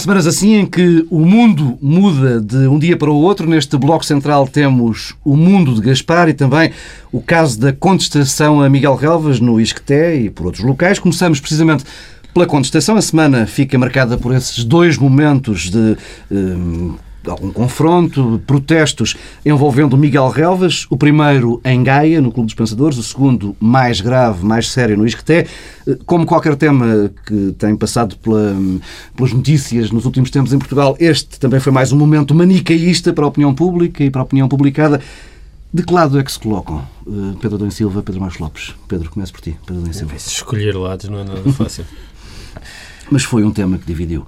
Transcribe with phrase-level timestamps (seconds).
[0.00, 3.48] Semanas assim em que o mundo muda de um dia para o outro.
[3.48, 6.72] Neste bloco central temos o mundo de Gaspar e também
[7.12, 10.98] o caso da contestação a Miguel Relvas no Isqueté e por outros locais.
[10.98, 11.84] Começamos precisamente
[12.32, 12.96] pela contestação.
[12.96, 15.96] A semana fica marcada por esses dois momentos de.
[16.30, 16.94] Hum,
[17.26, 23.02] algum confronto, protestos envolvendo Miguel Relvas, o primeiro em Gaia, no Clube dos Pensadores, o
[23.02, 25.46] segundo mais grave, mais sério no Isqueté.
[26.06, 28.56] Como qualquer tema que tem passado pela,
[29.16, 33.24] pelas notícias nos últimos tempos em Portugal, este também foi mais um momento manicaísta para
[33.24, 35.00] a opinião pública e para a opinião publicada.
[35.72, 36.84] De que lado é que se colocam?
[37.06, 38.74] Eh, Pedro Adão Silva, Pedro Marcos Lopes.
[38.88, 39.56] Pedro, começo por ti.
[39.64, 40.16] Pedro Adão Silva.
[40.16, 41.84] Escolher lados não é nada fácil.
[43.08, 44.26] Mas foi um tema que dividiu.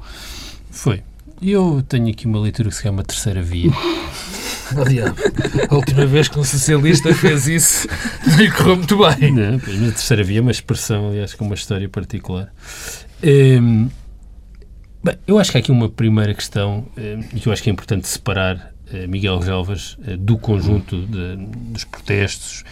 [0.70, 1.02] Foi.
[1.42, 3.72] E eu tenho aqui uma leitura que se chama Terceira Via.
[4.76, 5.12] Aliás,
[5.68, 7.88] a última vez que um socialista fez isso
[8.24, 9.32] não lhe correu muito bem.
[9.32, 12.54] Não, pois, mas a Terceira Via é uma expressão, aliás, com uma história particular.
[13.24, 13.90] Hum,
[15.02, 17.68] bem, eu acho que há aqui uma primeira questão hum, e que eu acho que
[17.68, 21.36] é importante separar uh, Miguel Relvas uh, do conjunto de,
[21.72, 22.62] dos protestos.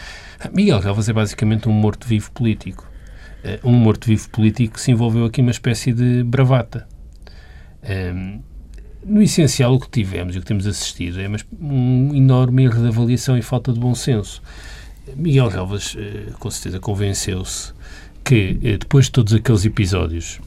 [0.55, 2.89] Miguel Relvas é basicamente um morto-vivo político.
[3.45, 6.87] Uh, um morto-vivo político que se envolveu aqui numa espécie de bravata.
[7.83, 8.41] Um,
[9.05, 11.29] no essencial, o que tivemos e o que temos assistido é
[11.61, 14.43] um enorme erro de avaliação e falta de bom senso.
[15.17, 17.73] Miguel Relvas, eh, com certeza, convenceu-se
[18.23, 20.39] que, eh, depois de todos aqueles episódios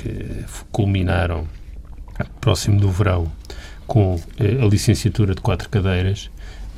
[0.00, 1.46] que culminaram
[2.40, 3.30] próximo do verão
[3.86, 6.30] com eh, a licenciatura de quatro cadeiras,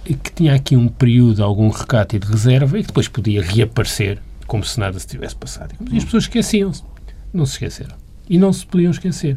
[0.04, 4.18] que tinha aqui um período algum recato e de reserva e que depois podia reaparecer
[4.46, 5.74] como se nada se tivesse passado.
[5.92, 6.82] E as pessoas esqueciam-se.
[7.32, 7.99] Não se esqueceram
[8.30, 9.36] e não se podiam esquecer.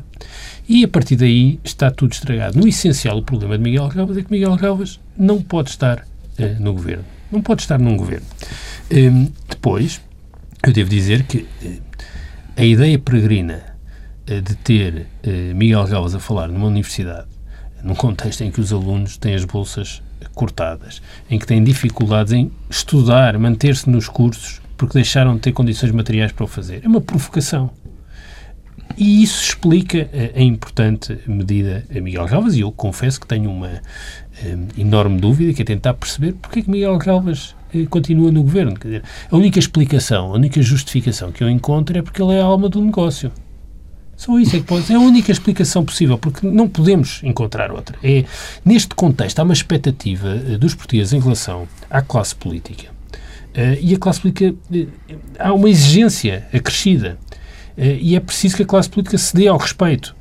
[0.69, 2.59] E a partir daí está tudo estragado.
[2.59, 6.61] No essencial, o problema de Miguel Galvas é que Miguel Galvas não pode estar uh,
[6.61, 7.03] no governo.
[7.31, 8.27] Não pode estar num governo.
[8.91, 9.99] Ehm, depois,
[10.63, 11.81] eu devo dizer que uh,
[12.55, 13.63] a ideia peregrina
[14.29, 15.07] uh, de ter
[15.55, 17.27] Miguel Galvas a falar numa universidade,
[17.83, 20.03] num contexto em que os alunos têm as bolsas
[20.35, 25.91] cortadas, em que têm dificuldades em estudar, manter-se nos cursos, porque deixaram de ter condições
[25.91, 27.71] materiais para o fazer, é uma provocação.
[28.97, 33.49] E isso explica a, a importante medida a Miguel Galvas, e eu confesso que tenho
[33.49, 33.81] uma
[34.45, 38.43] um, enorme dúvida, que é tentar perceber porque é que Miguel Galvas eh, continua no
[38.43, 38.75] governo.
[38.75, 42.41] Quer dizer, a única explicação, a única justificação que eu encontro é porque ele é
[42.41, 43.31] a alma do negócio.
[44.15, 47.97] Só isso é que pode, é a única explicação possível, porque não podemos encontrar outra.
[48.03, 48.23] É,
[48.63, 52.93] neste contexto, há uma expectativa eh, dos portugueses em relação à classe política.
[53.55, 54.87] Uh, e a classe política, uh,
[55.37, 57.42] há uma exigência acrescida eh,
[57.77, 60.15] e é preciso que a classe política se dê ao respeito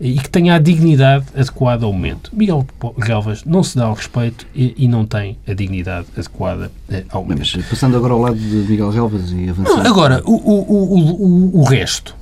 [0.00, 2.30] e que tenha a dignidade adequada ao momento.
[2.32, 2.66] Miguel
[2.96, 7.22] Galvas não se dá ao respeito e, e não tem a dignidade adequada eh, ao
[7.22, 7.40] momento.
[7.40, 9.86] Mas, passando agora ao lado de Miguel Galvas e avançando...
[9.86, 12.16] agora, o, o, o, o, resto.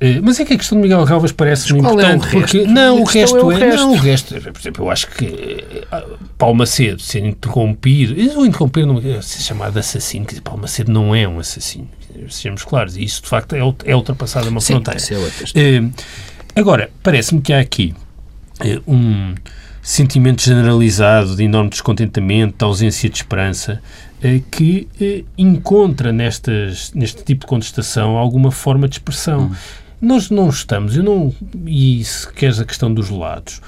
[0.00, 3.04] Eh, mas é que a questão de Miguel Galvas parece-me importante, é porque não, o
[3.04, 5.86] resto é, o é, não, o resto, por exemplo, eu acho que
[6.36, 11.14] Paulo Macedo ser interrompido, ou interromper não ser chamado assassino, quer dizer, Paulo Macedo não
[11.14, 11.86] é um assassino
[12.28, 15.00] sejamos claros, e isso de facto é, é ultrapassada uma Sim, fronteira.
[15.54, 15.92] É uh,
[16.56, 17.94] agora, parece-me que há aqui
[18.60, 19.34] uh, um
[19.80, 23.82] sentimento generalizado de enorme descontentamento, de ausência de esperança,
[24.18, 24.88] uh, que
[25.36, 29.42] encontra nestas, neste tipo de contestação alguma forma de expressão.
[29.42, 29.54] Hum.
[30.00, 31.32] Nós não estamos, eu não,
[31.64, 33.60] e se queres a questão dos lados,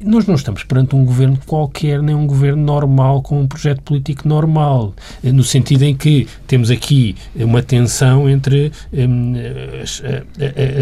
[0.00, 4.28] nós não estamos perante um governo qualquer, nem um governo normal com um projeto político
[4.28, 9.34] normal, no sentido em que temos aqui uma tensão entre um,
[9.82, 10.02] as,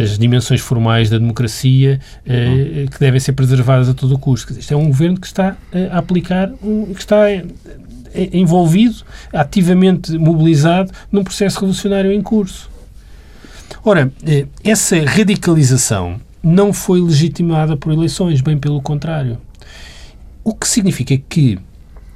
[0.03, 4.53] as, dimensões formais da democracia uh, que devem ser preservadas a todo o custo.
[4.53, 5.57] Isto é um governo que está
[5.91, 7.27] a aplicar, que está
[8.33, 12.71] envolvido, ativamente mobilizado num processo revolucionário em curso.
[13.85, 19.37] Ora, eh, essa radicalização não foi legitimada por eleições, bem pelo contrário.
[20.45, 21.59] O que significa que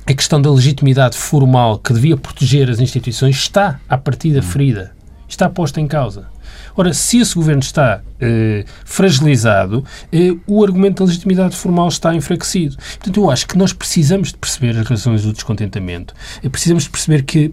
[0.07, 4.93] a questão da legitimidade formal que devia proteger as instituições está, à partida, ferida,
[5.29, 6.29] está posta em causa.
[6.77, 12.77] Ora, se esse governo está eh, fragilizado, eh, o argumento da legitimidade formal está enfraquecido.
[12.77, 16.15] Portanto, eu acho que nós precisamos de perceber as razões do descontentamento.
[16.43, 17.53] Eh, precisamos de perceber que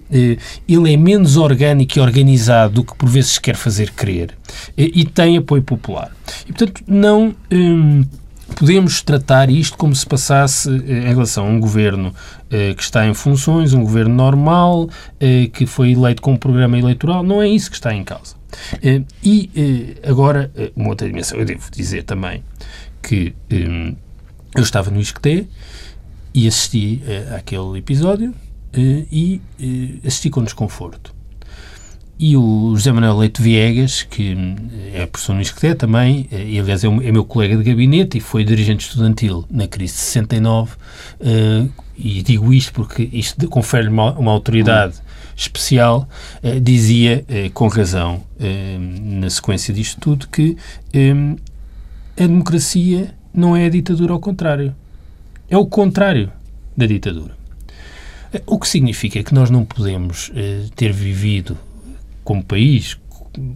[0.68, 4.38] ele é menos orgânico e organizado do que por vezes quer fazer crer
[4.78, 6.12] e tem apoio popular.
[6.44, 8.04] E, portanto, não hum,
[8.56, 12.14] podemos tratar isto como se passasse em relação a um governo
[12.50, 14.90] eh, que está em funções, um governo normal,
[15.20, 17.24] eh, que foi eleito com um programa eleitoral.
[17.24, 18.38] Não é isso que está em causa.
[18.82, 22.44] Eh, e eh, agora, eh, uma outra dimensão, eu devo dizer também
[23.02, 25.46] que eu estava no Isqueté
[26.34, 27.02] e assisti
[27.36, 28.34] àquele episódio
[28.74, 29.42] e
[30.06, 31.16] assisti com desconforto.
[32.20, 34.36] E o José Manuel Leite Viegas, que
[34.94, 38.44] é professor no ISCTE também, e aliás é, é meu colega de gabinete e foi
[38.44, 44.32] dirigente estudantil na crise de 69, uh, e digo isto porque isto confere-lhe uma, uma,
[44.32, 44.96] autoridade
[45.36, 46.08] especial,
[46.62, 47.24] dizia
[47.54, 50.58] com razão, na sequência disto tudo, que
[52.16, 54.76] a democracia não é a ditadura ao contrário.
[55.50, 56.32] É o contrário
[56.76, 57.36] da ditadura.
[58.46, 60.32] O que significa que nós não podemos
[60.76, 61.58] ter vivido
[62.28, 62.98] como país,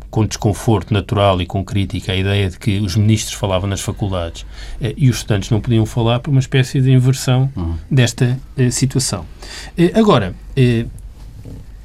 [0.10, 4.46] com desconforto natural e com crítica, a ideia de que os ministros falavam nas faculdades
[4.80, 7.76] eh, e os estudantes não podiam falar por uma espécie de inversão uhum.
[7.92, 9.26] desta eh, situação.
[9.78, 10.34] Eh, agora,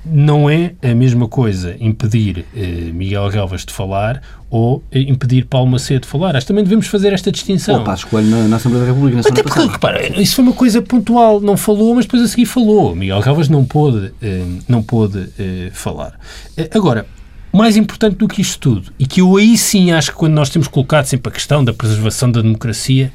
[0.09, 5.69] não é a mesma coisa impedir eh, Miguel Galvas de falar ou eh, impedir Paulo
[5.71, 6.37] Macedo de falar.
[6.37, 7.79] Acho que também devemos fazer esta distinção.
[7.79, 10.53] Ou Passos Coelho na, na Assembleia da República na Até porque, repara, isso foi uma
[10.53, 11.41] coisa pontual.
[11.41, 12.95] Não falou, mas depois a seguir falou.
[12.95, 16.19] Miguel Galvas não pôde, eh, não pôde eh, falar.
[16.57, 17.07] Eh, agora,
[17.53, 20.51] mais importante do que isto tudo, e que eu aí sim acho que quando nós
[20.51, 23.13] temos colocado sempre a questão da preservação da democracia,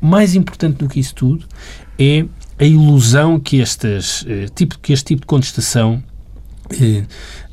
[0.00, 1.46] mais importante do que isso tudo
[1.98, 2.24] é
[2.58, 6.02] a ilusão que, estas, eh, tipo, que este tipo de contestação
[6.72, 7.04] eh,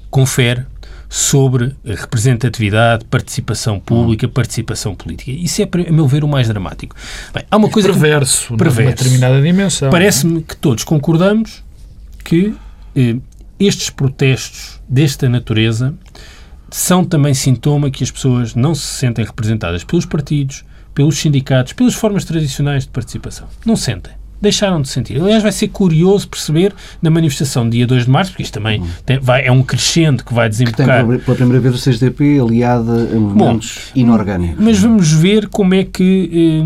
[0.10, 0.66] confere
[1.10, 5.32] sobre representatividade, participação pública, participação política.
[5.32, 6.96] Isso é, a meu ver, o mais dramático.
[7.34, 8.82] Bem, há uma coisa perverso, que, perverso.
[8.82, 9.90] numa determinada dimensão.
[9.90, 11.64] Parece-me que todos concordamos
[12.24, 12.54] que
[12.96, 13.18] eh,
[13.60, 15.94] estes protestos desta natureza
[16.70, 21.94] são também sintoma que as pessoas não se sentem representadas pelos partidos, pelos sindicatos, pelas
[21.94, 23.48] formas tradicionais de participação.
[23.66, 25.22] Não sentem deixaram de sentir.
[25.22, 28.88] Aliás, vai ser curioso perceber na manifestação dia 2 de março, porque isto também uhum.
[29.06, 31.04] tem, vai, é um crescente que vai desembocar.
[31.04, 34.64] Que tem pela primeira vez o CSDP aliada a movimentos Bom, inorgânicos.
[34.64, 36.64] Mas vamos ver como é que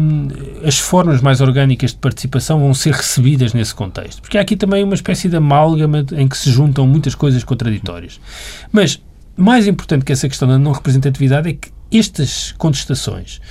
[0.64, 4.22] eh, as formas mais orgânicas de participação vão ser recebidas nesse contexto.
[4.22, 8.20] Porque há aqui também uma espécie de amálgama em que se juntam muitas coisas contraditórias.
[8.72, 9.02] Mas
[9.36, 13.42] mais importante que essa questão da não representatividade é que estas contestações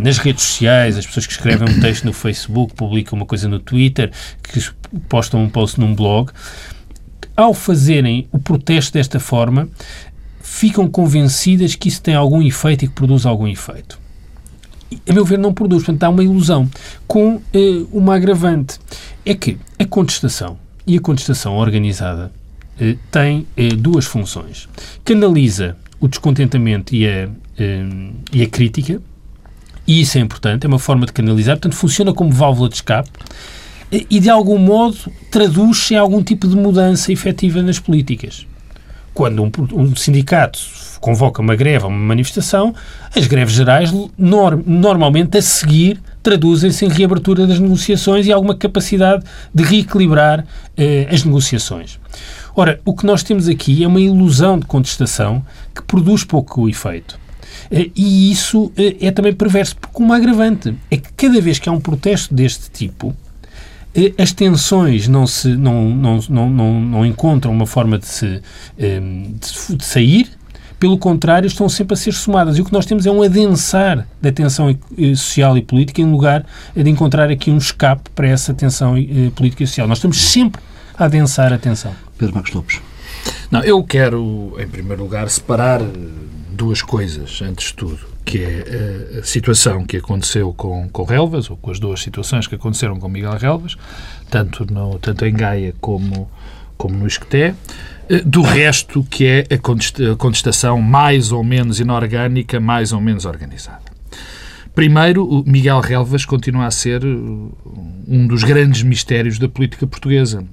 [0.00, 3.60] nas redes sociais, as pessoas que escrevem um texto no Facebook, publicam uma coisa no
[3.60, 4.10] Twitter,
[4.42, 4.60] que
[5.08, 6.30] postam um post num blog,
[7.36, 9.68] ao fazerem o protesto desta forma,
[10.40, 13.98] ficam convencidas que isso tem algum efeito e que produz algum efeito.
[15.08, 15.84] A meu ver, não produz.
[15.84, 16.70] Portanto, há uma ilusão.
[17.06, 18.78] Com eh, uma agravante.
[19.24, 22.32] É que a contestação e a contestação organizada
[22.80, 24.68] eh, tem eh, duas funções.
[25.04, 27.28] Canaliza o descontentamento e a,
[27.58, 27.86] eh,
[28.32, 29.02] e a crítica,
[29.86, 33.10] e isso é importante, é uma forma de canalizar, portanto, funciona como válvula de escape
[33.90, 34.96] e, de algum modo,
[35.30, 38.46] traduz-se em algum tipo de mudança efetiva nas políticas.
[39.14, 40.58] Quando um, um sindicato
[41.00, 42.74] convoca uma greve ou uma manifestação,
[43.14, 49.24] as greves gerais, norm, normalmente, a seguir, traduzem-se em reabertura das negociações e alguma capacidade
[49.54, 50.44] de reequilibrar
[50.76, 51.98] eh, as negociações.
[52.54, 55.44] Ora, o que nós temos aqui é uma ilusão de contestação
[55.74, 57.18] que produz pouco efeito.
[57.70, 61.68] Eh, e isso eh, é também perverso, porque uma agravante é que cada vez que
[61.68, 63.14] há um protesto deste tipo,
[63.94, 68.42] eh, as tensões não, se, não, não, não, não, não encontram uma forma de, se,
[68.78, 70.30] de sair,
[70.78, 72.58] pelo contrário, estão sempre a ser somadas.
[72.58, 74.76] E o que nós temos é um adensar da tensão
[75.16, 76.44] social e política em lugar
[76.74, 78.94] de encontrar aqui um escape para essa tensão
[79.34, 79.88] política e social.
[79.88, 80.60] Nós estamos sempre
[80.98, 81.94] a adensar a tensão.
[82.18, 82.80] Pedro Marcos Lopes.
[83.50, 85.80] Não, eu quero, em primeiro lugar, separar
[86.56, 91.56] duas coisas, antes de tudo, que é a situação que aconteceu com, com Relvas, ou
[91.56, 93.76] com as duas situações que aconteceram com Miguel Relvas,
[94.28, 96.28] tanto, no, tanto em Gaia como,
[96.76, 97.54] como no Isqueté,
[98.08, 103.86] eh, do resto que é a contestação mais ou menos inorgânica, mais ou menos organizada.
[104.74, 110.44] Primeiro, Miguel Relvas continua a ser eh, um dos grandes mistérios da política portuguesa.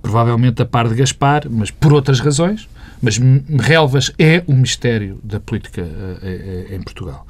[0.00, 2.68] Provavelmente a par de Gaspar, mas por outras razões.
[3.04, 3.20] Mas
[3.60, 7.26] Relvas é um mistério da política uh, em Portugal.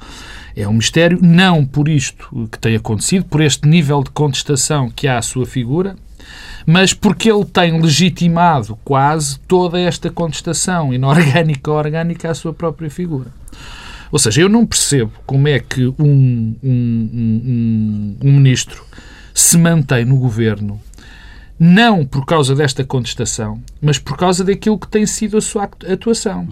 [0.55, 5.05] É um mistério não por isto que tem acontecido, por este nível de contestação que
[5.05, 5.97] há à sua figura,
[6.65, 12.89] mas porque ele tem legitimado quase toda esta contestação inorgânica ou orgânica à sua própria
[12.89, 13.27] figura.
[14.13, 18.81] Ou seja, eu não percebo como é que um, um, um, um ministro
[19.33, 20.79] se mantém no governo
[21.59, 26.47] não por causa desta contestação, mas por causa daquilo que tem sido a sua atuação.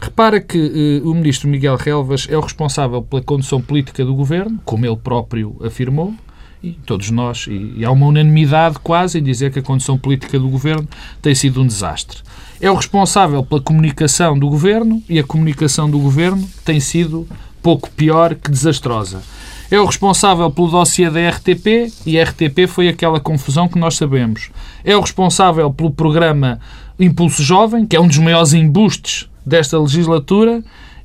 [0.00, 4.58] Repara que uh, o ministro Miguel Relvas é o responsável pela condução política do governo,
[4.64, 6.14] como ele próprio afirmou,
[6.62, 10.38] e todos nós, e, e há uma unanimidade quase em dizer que a condução política
[10.38, 10.86] do governo
[11.22, 12.18] tem sido um desastre.
[12.60, 17.26] É o responsável pela comunicação do governo e a comunicação do governo tem sido
[17.62, 19.22] pouco pior que desastrosa
[19.70, 23.96] é o responsável pelo dossiê da RTP e a RTP foi aquela confusão que nós
[23.96, 24.50] sabemos.
[24.84, 26.58] É o responsável pelo programa
[26.98, 30.62] Impulso Jovem, que é um dos maiores embustes desta legislatura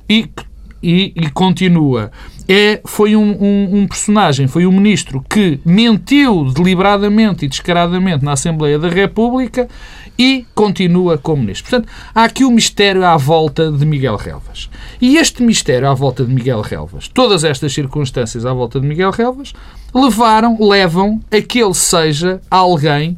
[0.08, 0.28] e,
[0.82, 2.10] e, e continua.
[2.48, 8.32] É, foi um, um, um, personagem, foi um ministro que mentiu deliberadamente e descaradamente na
[8.32, 9.68] Assembleia da República
[10.18, 11.70] e continua como ministro.
[11.70, 14.70] Portanto, há aqui um mistério à volta de Miguel Relvas.
[15.00, 19.10] E este mistério à volta de Miguel Relvas, todas estas circunstâncias à volta de Miguel
[19.10, 19.52] Relvas,
[19.94, 23.16] levaram, levam a que ele seja alguém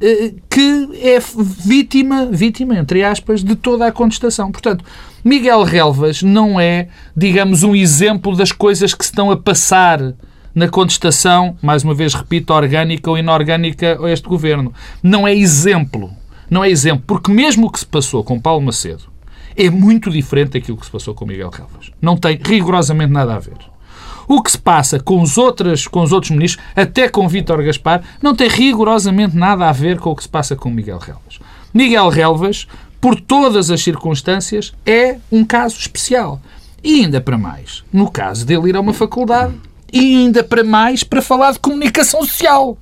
[0.00, 1.18] eh, que é
[1.64, 4.50] vítima, vítima, entre aspas, de toda a contestação.
[4.50, 4.82] Portanto,
[5.22, 10.14] Miguel Relvas não é, digamos, um exemplo das coisas que estão a passar
[10.54, 14.72] na contestação, mais uma vez repito, orgânica ou inorgânica a este governo.
[15.02, 16.10] Não é exemplo.
[16.50, 19.04] Não é exemplo, porque mesmo o que se passou com Paulo Macedo
[19.56, 21.92] é muito diferente daquilo que se passou com Miguel Relvas.
[22.02, 23.58] Não tem rigorosamente nada a ver.
[24.26, 28.02] O que se passa com os, outros, com os outros ministros, até com Vítor Gaspar,
[28.22, 31.40] não tem rigorosamente nada a ver com o que se passa com Miguel Relvas.
[31.74, 32.66] Miguel Relvas,
[33.00, 36.40] por todas as circunstâncias, é um caso especial.
[36.82, 39.54] E ainda para mais, no caso dele ir a uma faculdade,
[39.92, 42.78] e ainda para mais para falar de comunicação social.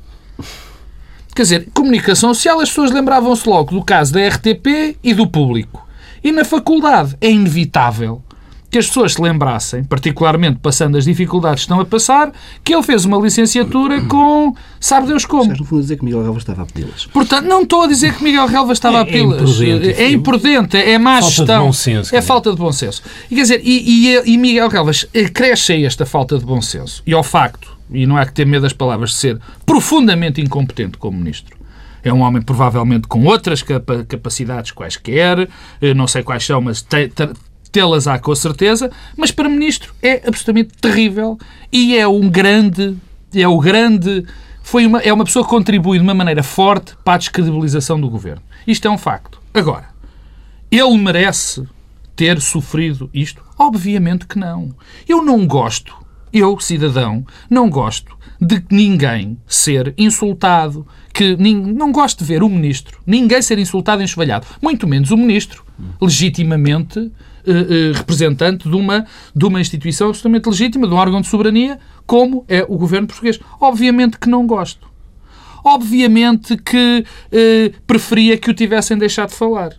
[1.38, 5.86] Quer dizer, comunicação social, as pessoas lembravam-se logo do caso da RTP e do público.
[6.24, 8.20] E na faculdade é inevitável
[8.68, 12.32] que as pessoas se lembrassem, particularmente passando as dificuldades que estão a passar,
[12.64, 15.42] que ele fez uma licenciatura com sabe Deus como.
[15.42, 16.88] Estás no fundo a dizer que Miguel Relvas estava a pedi-las.
[16.98, 17.06] Pedi-las.
[17.06, 19.60] Portanto, não estou a dizer que Miguel Relvas estava é, a pedi-las.
[19.60, 21.60] É, é imprudente, é má falta gestão.
[21.60, 23.00] De bom senso, é falta de bom senso.
[23.30, 27.00] E, quer dizer, e, e, e Miguel Relvas cresce a esta falta de bom senso
[27.06, 30.98] e ao facto, e não há que ter medo das palavras, de ser profundamente incompetente
[30.98, 31.56] como ministro.
[32.02, 33.62] É um homem provavelmente com outras
[34.06, 35.48] capacidades quaisquer,
[35.80, 36.86] eh, não sei quais são, mas
[37.70, 41.38] tê-las há com certeza, mas para ministro é absolutamente terrível
[41.72, 42.96] e é um grande,
[43.34, 44.24] é o grande,
[44.62, 48.08] foi uma, é uma pessoa que contribui de uma maneira forte para a descredibilização do
[48.08, 48.42] governo.
[48.66, 49.40] Isto é um facto.
[49.52, 49.88] Agora,
[50.70, 51.66] ele merece
[52.14, 53.42] ter sofrido isto?
[53.58, 54.74] Obviamente que não.
[55.08, 55.94] Eu não gosto,
[56.32, 63.00] eu, cidadão, não gosto de ninguém ser insultado, que não gosto de ver o ministro,
[63.06, 65.64] ninguém ser insultado e enxovalhado, muito menos o ministro,
[66.00, 67.10] legitimamente
[67.46, 71.78] eh, eh, representante de uma, de uma instituição absolutamente legítima, de um órgão de soberania,
[72.06, 73.40] como é o governo português.
[73.58, 74.86] Obviamente que não gosto.
[75.64, 79.72] Obviamente que eh, preferia que o tivessem deixado de falar.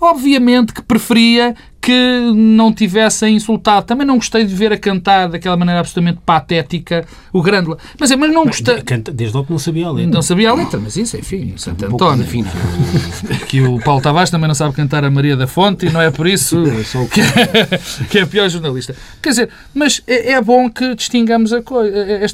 [0.00, 1.54] Obviamente que preferia
[1.84, 3.84] que não tivessem insultado.
[3.84, 7.76] Também não gostei de ver a cantar daquela maneira absolutamente patética o Grândola.
[8.00, 8.82] Mas, é, mas não gostei.
[9.12, 10.12] Desde logo não sabia a letra.
[10.12, 12.24] Não sabia a letra, mas isso, enfim, Santo um António.
[13.48, 16.10] Que o Paulo Tavares também não sabe cantar a Maria da Fonte e não é
[16.10, 16.62] por isso
[17.12, 18.96] que é, que é pior jornalista.
[19.22, 21.80] Quer dizer, mas é, é bom que distingamos co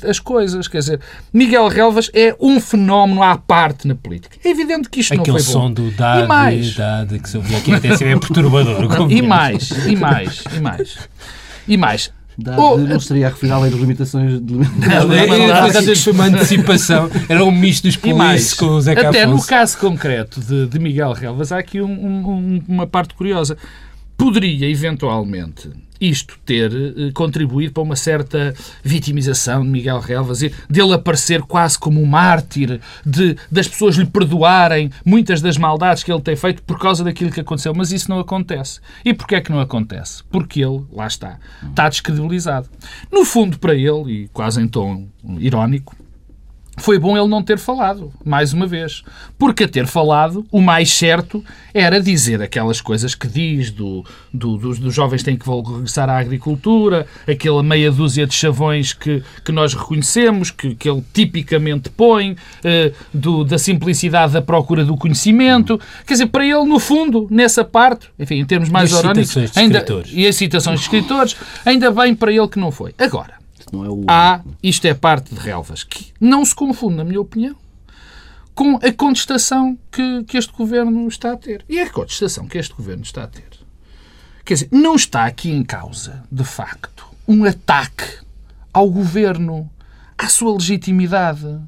[0.09, 0.69] as coisas.
[0.69, 1.01] Quer dizer,
[1.33, 4.37] Miguel Relvas é um fenómeno à parte na política.
[4.45, 5.61] É evidente que isto Aquele não foi bom.
[5.61, 8.89] som do dade, e mais, dade que se ouvia aqui até ser perturbador.
[9.11, 10.99] E mais mais, e mais, e mais.
[11.69, 12.13] E mais.
[12.59, 16.03] oh, não estaria a refinar as limitações de limitações.
[16.03, 17.11] Foi uma antecipação.
[17.29, 21.13] Era um misto dos polícias com o Zé Até no caso concreto de, de Miguel
[21.13, 23.57] Relvas, há aqui um, um, uma parte curiosa.
[24.17, 25.71] Poderia, eventualmente,
[26.01, 32.01] isto ter eh, contribuído para uma certa vitimização de Miguel Relvas, dele aparecer quase como
[32.01, 36.79] um mártir, de, das pessoas lhe perdoarem muitas das maldades que ele tem feito por
[36.79, 37.75] causa daquilo que aconteceu.
[37.75, 38.81] Mas isso não acontece.
[39.05, 40.23] E porquê é que não acontece?
[40.31, 41.39] Porque ele, lá está,
[41.69, 42.69] está descredibilizado.
[43.13, 45.95] No fundo, para ele, e quase em tom irónico,
[46.81, 49.03] foi bom ele não ter falado, mais uma vez.
[49.39, 54.57] Porque a ter falado, o mais certo era dizer aquelas coisas que diz do, do
[54.57, 59.53] dos, dos, jovens têm que regressar à agricultura, aquela meia dúzia de chavões que, que
[59.53, 62.37] nós reconhecemos, que, que ele tipicamente põe, uh,
[63.13, 65.81] do, da simplicidade da procura do conhecimento.
[66.07, 70.27] Quer dizer, para ele, no fundo, nessa parte, enfim, em termos mais orónicos, ainda, e
[70.27, 72.95] as citações de escritores, ainda bem para ele que não foi.
[72.99, 73.40] Agora,
[73.73, 74.05] não é o...
[74.09, 77.57] Há, isto é parte de relvas, que não se confunde, na minha opinião,
[78.55, 81.65] com a contestação que, que este governo está a ter.
[81.69, 83.49] E é a contestação que este governo está a ter.
[84.45, 88.19] Quer dizer, não está aqui em causa, de facto, um ataque
[88.73, 89.71] ao governo,
[90.19, 91.61] à sua legitimidade,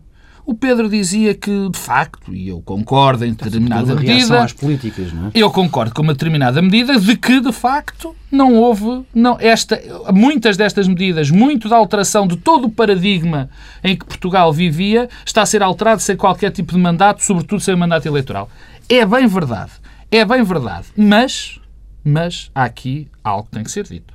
[0.52, 4.44] o Pedro dizia que, de facto, e eu concordo em determinada medida.
[4.44, 5.30] às políticas, não é?
[5.34, 9.02] Eu concordo com uma determinada medida de que, de facto, não houve.
[9.14, 9.80] Não, esta,
[10.12, 13.48] muitas destas medidas, muito da alteração de todo o paradigma
[13.82, 17.74] em que Portugal vivia, está a ser alterado sem qualquer tipo de mandato, sobretudo sem
[17.74, 18.50] mandato eleitoral.
[18.90, 19.72] É bem verdade.
[20.10, 20.88] É bem verdade.
[20.94, 21.58] Mas,
[22.04, 24.12] mas há aqui algo que tem que ser dito.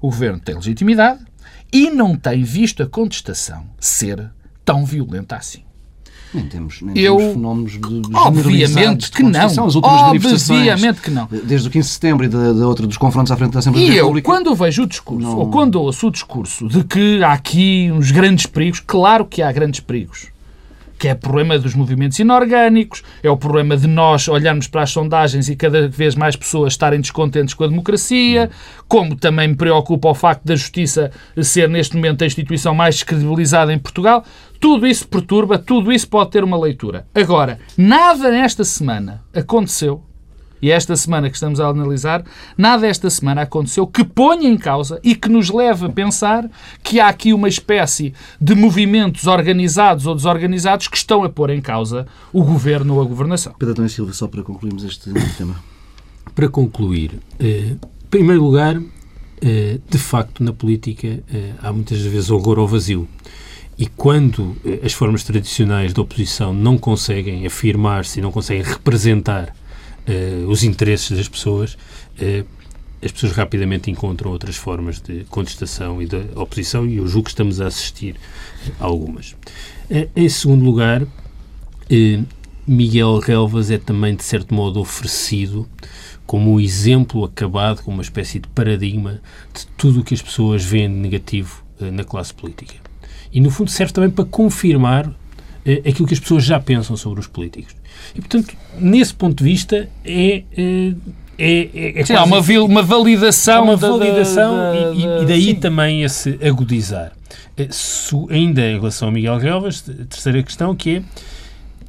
[0.00, 1.20] O governo tem legitimidade
[1.70, 4.30] e não tem visto a contestação ser
[4.66, 5.60] tão violenta assim.
[6.34, 9.40] Nem temos, nem Eu- temos fenómenos de de Obviamente que não.
[9.40, 11.28] Obviamente que não.
[11.44, 13.86] desde o 15 de setembro e da, da outra dos confrontos à frente da Assembleia
[13.86, 14.26] E da eu, República.
[14.26, 18.10] quando vejo o discurso, Não- ou quando ouço o discurso de que há aqui uns
[18.10, 20.26] grandes perigos, claro que há grandes perigos.
[20.98, 24.90] Que é o problema dos movimentos inorgânicos, é o problema de nós olharmos para as
[24.90, 28.50] sondagens e cada vez mais pessoas estarem descontentes com a democracia,
[28.88, 31.10] como também me preocupa o facto da justiça
[31.42, 34.24] ser neste momento a instituição mais descredibilizada em Portugal.
[34.60, 37.06] Tudo isso perturba, tudo isso pode ter uma leitura.
[37.14, 40.02] Agora, nada nesta semana aconteceu
[40.60, 42.24] e esta semana que estamos a analisar,
[42.56, 46.50] nada esta semana aconteceu que ponha em causa e que nos leve a pensar
[46.82, 51.60] que há aqui uma espécie de movimentos organizados ou desorganizados que estão a pôr em
[51.60, 53.54] causa o governo ou a governação.
[53.58, 55.56] Pedro e Silva, só para concluirmos este tema.
[56.34, 58.80] Para concluir, eh, em primeiro lugar,
[59.40, 63.06] eh, de facto, na política eh, há muitas vezes horror ao vazio.
[63.78, 69.54] E quando eh, as formas tradicionais de oposição não conseguem afirmar-se e não conseguem representar
[70.06, 71.76] eh, os interesses das pessoas,
[72.18, 72.44] eh,
[73.02, 77.30] as pessoas rapidamente encontram outras formas de contestação e de oposição, e eu julgo que
[77.30, 78.14] estamos a assistir
[78.78, 79.34] a algumas.
[79.90, 81.04] Eh, em segundo lugar,
[82.66, 85.68] Miguel Relvas é também, de certo modo, oferecido
[86.24, 89.20] como um exemplo acabado, como uma espécie de paradigma
[89.52, 92.85] de tudo o que as pessoas veem de negativo na classe política.
[93.36, 95.10] E, no fundo, serve também para confirmar
[95.64, 97.74] eh, aquilo que as pessoas já pensam sobre os políticos.
[98.14, 100.42] E, portanto, nesse ponto de vista, é.
[100.56, 100.92] eh,
[101.38, 103.58] é, é, é Sim, há quase- uma, vil- uma validação.
[103.58, 105.54] Há uma da- da- validação da- e, e- da- e daí sim.
[105.56, 107.12] também esse agudizar.
[107.58, 111.02] Eh, se- ainda em relação a Miguel Relvas, a terceira questão que é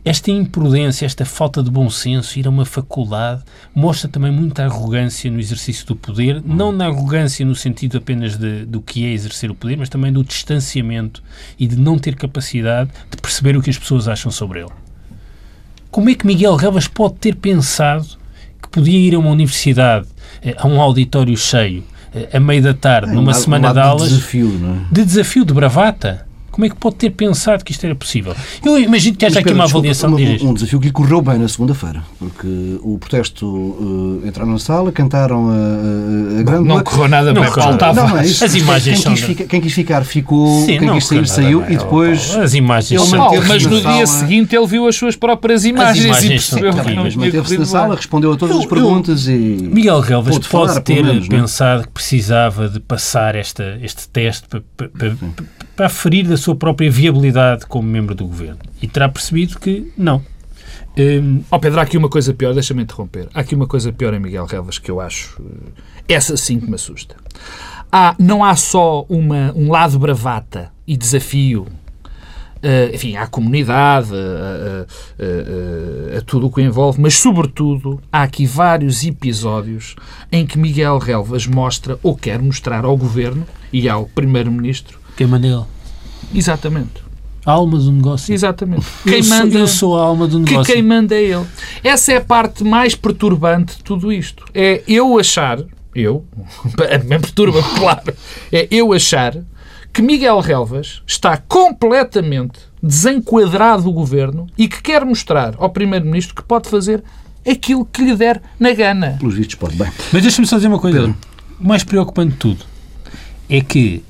[0.08, 3.42] esta imprudência, esta falta de bom senso, ir a uma faculdade,
[3.76, 8.66] mostra também muita arrogância no exercício do poder, não na arrogância no sentido apenas de-
[8.66, 11.22] do que é exercer o poder, mas também do distanciamento
[11.60, 14.72] e de não ter capacidade de perceber o que as pessoas acham sobre ele.
[15.90, 18.06] Como é que Miguel Relvas pode ter pensado
[18.62, 20.08] que podia ir a uma universidade,
[20.42, 23.80] eh, a um auditório cheio, eh, a meio da tarde, É, numa um semana de
[23.80, 24.80] aulas, desafio, não é?
[24.92, 26.27] de desafio, de bravata?
[26.58, 28.36] Como é que pode ter pensado que isto era possível?
[28.66, 31.38] Eu imagino que haja aqui uma desculpa, avaliação um, um desafio que lhe correu bem
[31.38, 37.08] na segunda-feira, porque o protesto eh, entraram na sala, cantaram a, a, grande Não correu
[37.08, 37.52] nada Não bem.
[37.52, 38.02] Faltava.
[38.02, 38.44] Não, não é isso.
[38.44, 41.62] As imagens quem, são quis quem quis ficar ficou, Sim, quem não quis sair saiu
[41.62, 42.36] bem, e ó, depois.
[42.36, 43.48] As imagens ele são...
[43.48, 44.08] Mas no dia sala.
[44.08, 47.96] seguinte ele viu as suas próprias imagens, imagens e percebeu que não manteve-se na sala,
[47.96, 51.42] respondeu a todas Eu- as perguntas e Miguel Relvas pode falar, ter menos, não é?
[51.42, 55.16] pensado que precisava de passar esta, este teste para, para, para,
[55.76, 58.60] para aferir da sua própria viabilidade como membro do governo.
[58.82, 60.22] E terá percebido que não.
[60.98, 63.28] Hum, Ó Pedro, há aqui uma coisa pior, deixa-me interromper.
[63.34, 65.42] Há aqui uma coisa pior em Miguel Relvas que eu acho.
[66.10, 67.16] eh, Essa sim que me assusta.
[67.92, 71.68] Há, não há só uma, um lado bravata e desafio.
[72.64, 78.24] eh, enfim, à comunidade, a, a- a- a tudo o que envolve, mas, sobretudo, há
[78.24, 79.96] aqui vários episódios
[80.32, 85.28] em que Miguel Relvas mostra ou quer mostrar ao governo e ao Primeiro-Ministro que é
[85.28, 85.68] Manel?
[86.34, 87.06] Exatamente.
[87.46, 88.34] A alma do negócio.
[88.34, 88.86] Exatamente.
[89.06, 90.74] Eu Quem sou- manda, eu sou a alma do que negócio.
[90.74, 91.46] quem manda é ele.
[91.84, 94.44] Essa é a parte mais perturbante de tudo isto.
[94.54, 95.60] É eu achar,
[95.96, 96.26] eu,
[96.94, 98.14] a mim perturba, claro,
[98.52, 99.34] é eu achar
[99.94, 106.44] que Miguel Relvas está completamente desenquadrado do governo e que quer mostrar ao Primeiro-Ministro que
[106.44, 107.02] pode fazer
[107.50, 109.16] aquilo que lhe der na gana.
[109.20, 109.90] pelos vistos pode bem.
[110.12, 111.00] Mas deixa-me só dizer uma coisa.
[111.00, 111.16] Pedro.
[111.62, 112.66] O mais preocupante de tudo
[113.50, 114.04] é que,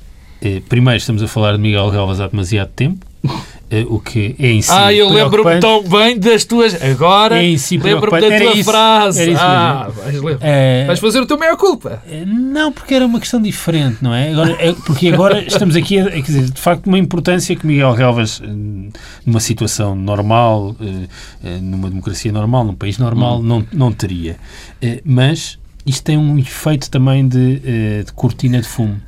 [0.68, 3.04] primeiro, estamos a falar de Miguel Relvas há demasiado tempo,
[3.70, 6.80] eh, o que é em si ah, eu lembro-me tão bem das tuas.
[6.80, 8.70] Agora É si lembro-me da tua isso.
[8.70, 9.34] frase.
[9.36, 9.88] Ah,
[10.22, 10.38] vais.
[10.40, 12.00] Eh, vais fazer o teu meia-culpa.
[12.08, 14.30] Eh, Não, porque era uma questão diferente, não é?
[14.30, 17.66] Agora, é- porque agora estamos aqui a, a- quer dizer, de facto, uma importância que
[17.66, 18.46] Miguel Relvas, eh,
[19.26, 21.08] numa situação normal, eh,
[21.44, 24.36] eh, numa democracia normal, num país normal, não, não teria.
[24.80, 29.00] Eh, Mas isto tem um efeito também de, eh, de cortina de fumo.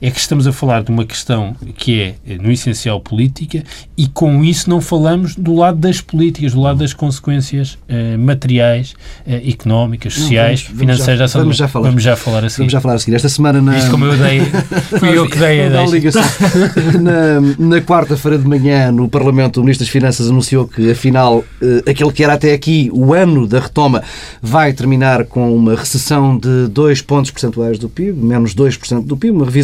[0.00, 3.62] É que estamos a falar de uma questão que é, eh, no essencial, política
[3.96, 8.94] e com isso não falamos do lado das políticas, do lado das consequências eh, materiais,
[9.26, 11.18] eh, económicas, sociais, vamos- vamos financeiras.
[11.18, 11.44] já- da saúde.
[11.44, 11.88] vamos já falar.
[11.88, 12.56] Vamos já falar assim.
[12.58, 13.14] Vamos já falar a seguir.
[13.16, 13.78] Esta semana na...
[13.78, 14.40] Isto como eu dei,
[14.98, 16.22] fui eu que dei a ligação.
[17.00, 21.90] na na quarta-feira de manhã, no Parlamento, o Ministro das Finanças anunciou que, afinal, eh,
[21.90, 24.02] aquele que era até aqui o ano da retoma
[24.42, 29.36] vai terminar com uma recessão de 2 pontos percentuais do PIB, menos 2% do PIB,
[29.36, 29.59] uma revisão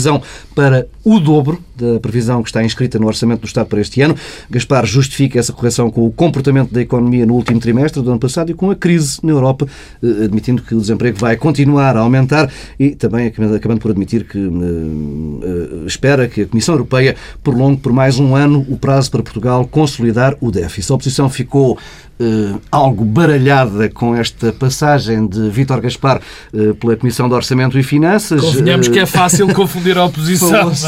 [0.55, 4.17] para o dobro da previsão que está inscrita no Orçamento do Estado para este ano.
[4.51, 8.51] Gaspar justifica essa correção com o comportamento da economia no último trimestre do ano passado
[8.51, 9.67] e com a crise na Europa,
[10.03, 14.39] eh, admitindo que o desemprego vai continuar a aumentar e também acabando por admitir que
[14.39, 19.23] eh, eh, espera que a Comissão Europeia prolongue por mais um ano o prazo para
[19.23, 20.93] Portugal consolidar o déficit.
[20.93, 21.79] A oposição ficou
[22.19, 26.19] Uh, algo baralhada com esta passagem de Vítor Gaspar
[26.51, 28.41] uh, pela Comissão de Orçamento e Finanças.
[28.41, 30.49] Convenhamos uh, que é fácil confundir a oposição.
[30.49, 30.87] Falou-se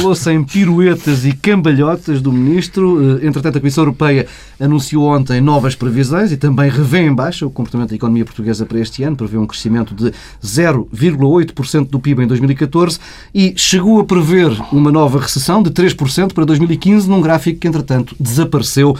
[0.00, 0.14] é?
[0.14, 3.18] falou em piruetas e cambalhotas do Ministro.
[3.24, 4.26] entretanto, a Comissão Europeia
[4.58, 8.78] anunciou ontem novas previsões e também revê em baixa o comportamento da economia portuguesa para
[8.78, 12.98] este ano, prevê um crescimento de 0,8% do PIB em 2014
[13.34, 18.14] e chegou a prever uma nova recessão de 3% para 2015 num gráfico que, entretanto,
[18.18, 18.96] desapareceu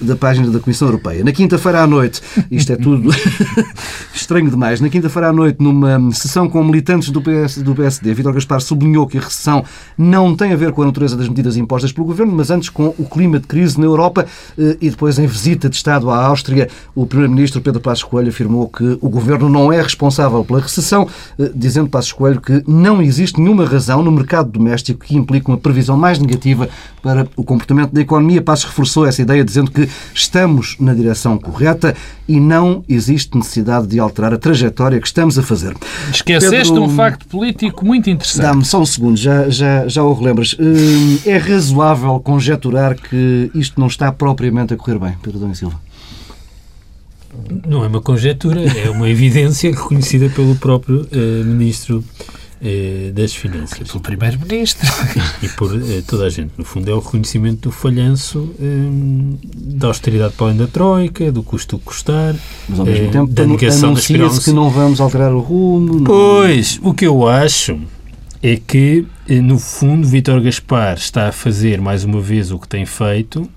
[0.00, 1.24] da página da Comissão Europeia.
[1.24, 3.10] Na quinta-feira à noite, isto é tudo
[4.14, 8.32] estranho demais, na quinta-feira à noite, numa sessão com militantes do, PS, do PSD, Vítor
[8.32, 9.64] Gaspar sublinhou que a recessão
[9.96, 12.94] não tem a ver com a natureza das medidas impostas pelo governo, mas antes com
[12.98, 14.24] o clima de crise na Europa
[14.58, 18.66] eh, e depois em visita de Estado à Áustria, o primeiro-ministro Pedro Passos Coelho afirmou
[18.66, 21.06] que o governo não é responsável pela recessão,
[21.38, 25.58] eh, dizendo Passos Coelho que não existe nenhuma razão no mercado doméstico que implique uma
[25.58, 26.70] previsão mais negativa
[27.02, 28.40] para o comportamento da economia.
[28.40, 31.94] Passos reforçou essa ideia dizendo que estamos na direção correta
[32.26, 35.76] e não existe necessidade de alterar a trajetória que estamos a fazer.
[36.10, 38.42] Esqueceste Pedro, um facto político muito interessante.
[38.42, 40.29] Dá-me só um segundo, já, já, já o relembras.
[40.32, 45.80] Hum, é razoável conjeturar que isto não está propriamente a correr bem, Pedro Dom Silva?
[47.66, 52.04] Não é uma conjetura, é uma evidência reconhecida pelo próprio uh, Ministro
[52.62, 53.88] eh, das Finanças.
[53.88, 54.86] Pelo Primeiro-Ministro.
[55.42, 56.52] E por eh, toda a gente.
[56.58, 61.42] No fundo, é o reconhecimento do falhanço eh, da austeridade para além da Troika, do
[61.42, 62.34] custo custar,
[62.68, 64.42] Mas, ao mesmo tempo, da negação da esperança.
[64.42, 66.00] que não vamos alterar o rumo.
[66.00, 66.04] Não...
[66.04, 67.80] Pois, o que eu acho
[68.42, 69.06] é que,
[69.38, 73.48] no fundo, Vítor Gaspar está a fazer, mais uma vez, o que tem feito,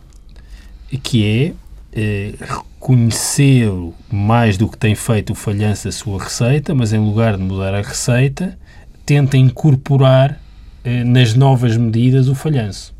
[1.01, 1.53] que é
[1.93, 3.71] eh, reconhecer
[4.12, 7.73] mais do que tem feito o falhanço da sua receita, mas em lugar de mudar
[7.73, 8.55] a receita,
[9.03, 10.39] tenta incorporar
[10.83, 12.93] eh, nas novas medidas o falhanço.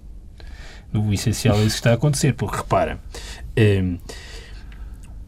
[0.92, 3.00] O essencial é isso que está a acontecer, porque repara,
[3.56, 3.84] eh,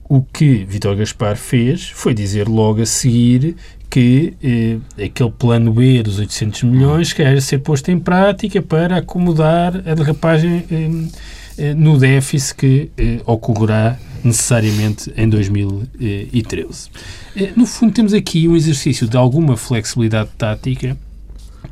[0.07, 3.55] o que Vitor Gaspar fez foi dizer logo a seguir
[3.89, 9.75] que eh, aquele plano B dos 800 milhões quer ser posto em prática para acomodar
[9.87, 10.89] a derrapagem eh,
[11.57, 16.89] eh no déficit que eh, ocorrerá necessariamente em 2013.
[17.35, 20.97] Eh, no fundo, temos aqui um exercício de alguma flexibilidade tática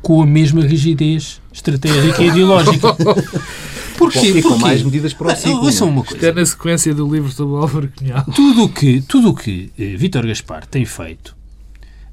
[0.00, 2.96] com a mesma rigidez estratégica e ideológica.
[3.96, 4.38] Porquê?
[4.38, 5.64] E com mais medidas para o ciclo.
[5.64, 6.28] Ouçam uma coisa.
[6.28, 8.24] É na sequência do livro do Álvaro Cunhal.
[8.34, 11.36] Tudo o que, tudo o que eh, Vítor Gaspar tem feito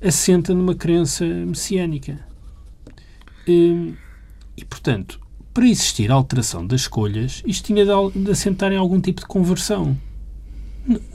[0.02, 2.20] assenta numa crença messiânica.
[3.48, 3.94] E,
[4.58, 5.20] e, portanto,
[5.54, 9.98] para existir alteração das escolhas, isto tinha de, de assentar em algum tipo de conversão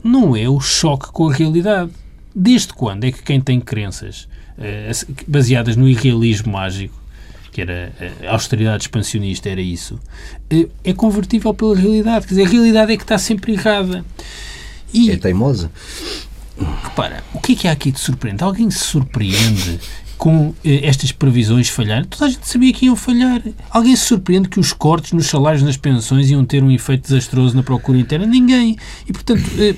[0.03, 1.91] não é o choque com a realidade.
[2.33, 4.27] Desde quando é que quem tem crenças
[5.27, 6.95] baseadas no irrealismo mágico,
[7.51, 7.91] que era
[8.27, 9.99] a austeridade expansionista, era isso,
[10.53, 12.27] uh, é convertível pela realidade?
[12.27, 14.05] Quer dizer, a realidade é que está sempre errada.
[14.93, 15.71] E, é teimosa.
[16.83, 18.43] Repara, o que é que há aqui de surpreendente?
[18.43, 19.79] Alguém se surpreende
[20.17, 22.05] com eh, estas previsões falharem.
[22.05, 23.41] Toda a gente sabia que iam falhar.
[23.69, 27.55] Alguém se surpreende que os cortes nos salários nas pensões iam ter um efeito desastroso
[27.55, 28.25] na procura interna?
[28.25, 28.75] Ninguém.
[29.07, 29.75] E, portanto, eh,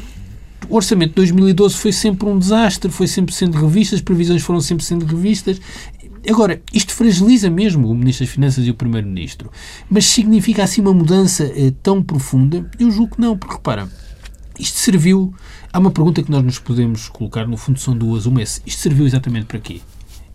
[0.67, 4.59] o orçamento de 2012 foi sempre um desastre, foi sempre sendo revisto, as previsões foram
[4.61, 5.59] sempre sendo revistas.
[6.27, 9.51] Agora, isto fragiliza mesmo o Ministro das Finanças e o Primeiro-Ministro.
[9.89, 12.69] Mas significa assim uma mudança eh, tão profunda?
[12.77, 13.89] Eu julgo que não, porque repara,
[14.59, 15.33] isto serviu.
[15.71, 18.25] Há uma pergunta que nós nos podemos colocar, no fundo são duas.
[18.25, 19.81] Uma é: isto serviu exatamente para quê?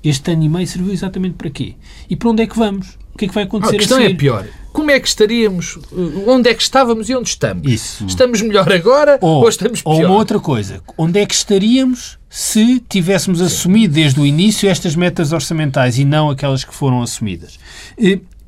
[0.02, 1.74] Este ano e meio serviu exatamente para quê?
[2.08, 2.98] E para onde é que vamos?
[3.14, 4.46] O que é que vai acontecer a questão a é pior.
[4.74, 5.78] Como é que estaríamos?
[6.26, 7.70] Onde é que estávamos e onde estamos?
[7.70, 8.04] Isso.
[8.06, 9.94] Estamos melhor agora ou, ou estamos pior?
[9.94, 10.82] Ou uma outra coisa.
[10.98, 13.44] Onde é que estaríamos se tivéssemos Sim.
[13.44, 17.56] assumido desde o início estas metas orçamentais e não aquelas que foram assumidas?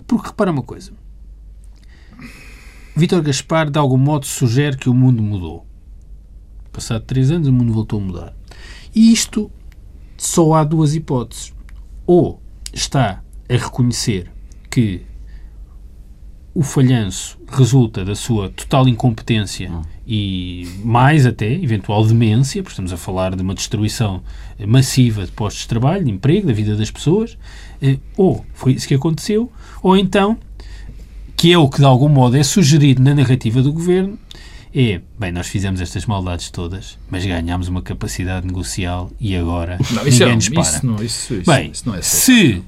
[0.05, 0.91] Porque repara uma coisa.
[2.97, 5.65] Vítor Gaspar, de algum modo, sugere que o mundo mudou.
[6.73, 8.37] Passado três anos, o mundo voltou a mudar.
[8.93, 9.49] E isto
[10.17, 11.55] só há duas hipóteses.
[12.05, 14.29] Ou está a reconhecer
[14.69, 15.03] que
[16.57, 19.83] o falhanço resulta da sua total incompetência hum.
[20.09, 24.23] e mais até eventual demência, porque estamos a falar de uma destruição
[24.67, 27.37] massiva de postos de trabalho, de emprego, da vida das pessoas,
[27.83, 30.39] eh, ou foi isso que aconteceu, ou então,
[31.37, 34.19] que é o que de algum modo é sugerido na narrativa do governo,
[34.75, 40.05] é, bem, nós fizemos estas maldades todas, mas ganhámos uma capacidade negocial e agora não,
[40.05, 40.63] ninguém é, nos para.
[40.63, 42.63] Isso não, isso, isso, bem, isso não é se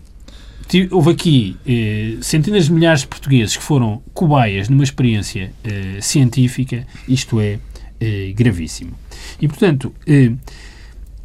[0.90, 6.86] houve aqui eh, centenas de milhares de portugueses que foram cobaias numa experiência eh, científica,
[7.08, 7.58] isto é
[8.00, 8.92] eh, gravíssimo.
[9.40, 10.32] E, portanto, eh,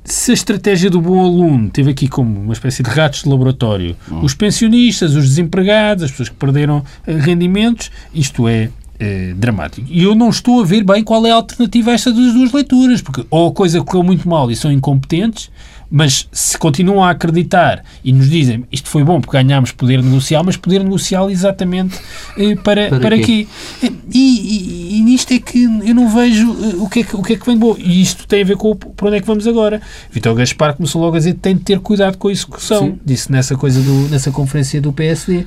[0.03, 3.95] se a estratégia do bom aluno teve aqui como uma espécie de ratos de laboratório
[4.12, 4.21] Hum.
[4.23, 9.88] os pensionistas, os desempregados, as pessoas que perderam eh, rendimentos, isto é eh, dramático.
[9.89, 13.01] E eu não estou a ver bem qual é a alternativa a estas duas leituras,
[13.01, 15.49] porque ou a coisa correu muito mal e são incompetentes,
[15.95, 20.43] mas se continuam a acreditar e nos dizem isto foi bom porque ganhámos poder negocial,
[20.43, 21.99] mas poder negocial exatamente
[22.36, 23.47] eh, para, Para para, quê?
[23.79, 23.93] quê?
[24.12, 27.21] E, e, e nisto é que eu não vejo eh, o que, é que, o
[27.21, 27.75] que é que vem de bom.
[27.77, 29.82] E isto tem a ver com o- para onde é que vamos agora.
[30.12, 32.86] Vitor Gaspar começou logo a dizer que tem de ter cuidado com a execução.
[32.88, 32.99] Sim.
[33.06, 35.45] Disse nessa coisa do, nessa conferência do PSD.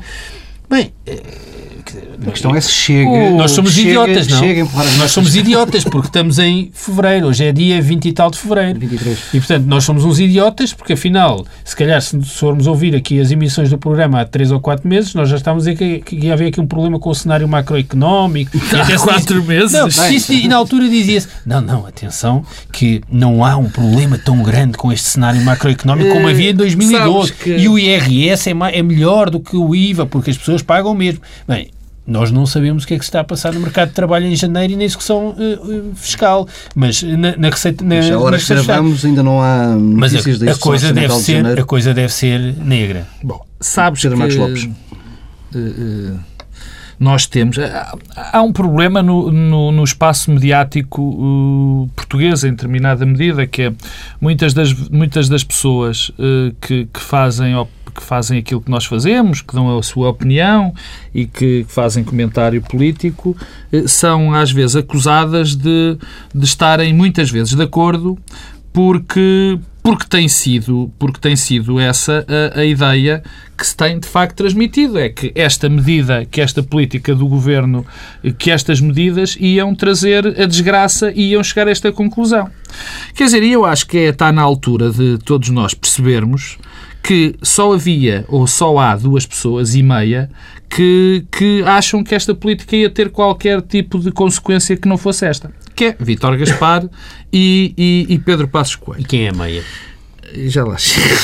[0.70, 1.22] Bem, eh,
[2.26, 3.08] A questão é se chega.
[3.08, 4.38] Oh, nós somos chega- idiotas, não?
[4.38, 4.64] Chega
[4.98, 7.26] nós somos idiotas porque estamos em fevereiro.
[7.28, 8.78] Hoje é dia 20 e tal de fevereiro.
[8.80, 9.18] 23.
[9.34, 13.30] E, portanto, nós somos uns idiotas, porque afinal, se calhar, se formos ouvir aqui as
[13.30, 16.26] emissões do programa há 3 ou 4 meses, nós já estávamos a dizer que, que
[16.26, 18.56] ia haver aqui um problema com o cenário macroeconómico.
[18.56, 19.72] Há se quatro disse- meses?
[19.72, 24.42] Não, isso- e na altura dizia-se: não, não, atenção, que não há um problema tão
[24.42, 27.28] grande com este cenário macroeconómico como Eh, havia em 2012.
[27.28, 30.62] sabes que- E o IRS é, é melhor do que o IVA, porque as pessoas
[30.62, 31.20] pagam mesmo.
[31.46, 31.70] Bem.
[32.06, 34.26] Nós não sabemos o que é que se está a passar no mercado de trabalho
[34.26, 35.58] em janeiro e na execução eh,
[35.94, 37.84] fiscal, mas na, na receita.
[37.84, 40.92] Na, Mas a hora que gravamos ainda não há Mas notícias a, a deste coisa
[40.92, 41.60] deve de ser, janeiro.
[41.62, 43.06] a coisa deve ser negra.
[43.22, 44.68] Bom, sabes Pedro que Marcos Lopes.
[45.54, 46.12] eh, eh,
[46.98, 47.56] nós temos...
[48.16, 53.72] Há, um problema no, no, no espaço mediático eh, português, em determinada medida, que é
[54.20, 57.54] muitas das, muitas das pessoas eh, que, que fazem
[57.94, 60.74] que fazem aquilo que nós fazemos, que dão a sua opinião
[61.14, 63.34] e que fazem comentário político,
[63.72, 65.96] eh, são às vezes acusadas de,
[66.34, 68.18] de estarem muitas vezes de acordo
[68.72, 73.22] porque porque tem sido porque tem sido essa a, a ideia
[73.56, 77.86] que se tem de facto transmitido é que esta medida que esta política do governo
[78.36, 82.50] que estas medidas iam trazer a desgraça e iam chegar a esta conclusão
[83.14, 86.58] quer dizer eu acho que é, está na altura de todos nós percebermos
[87.00, 90.28] que só havia ou só há duas pessoas e meia
[90.68, 95.24] que, que acham que esta política ia ter qualquer tipo de consequência que não fosse
[95.24, 95.52] esta.
[95.76, 96.88] Que é Vítor Gaspar
[97.32, 99.02] e, e- e Pedro Passos Coelho.
[99.02, 99.62] E quem é a meia?
[100.46, 101.14] Já lá chego.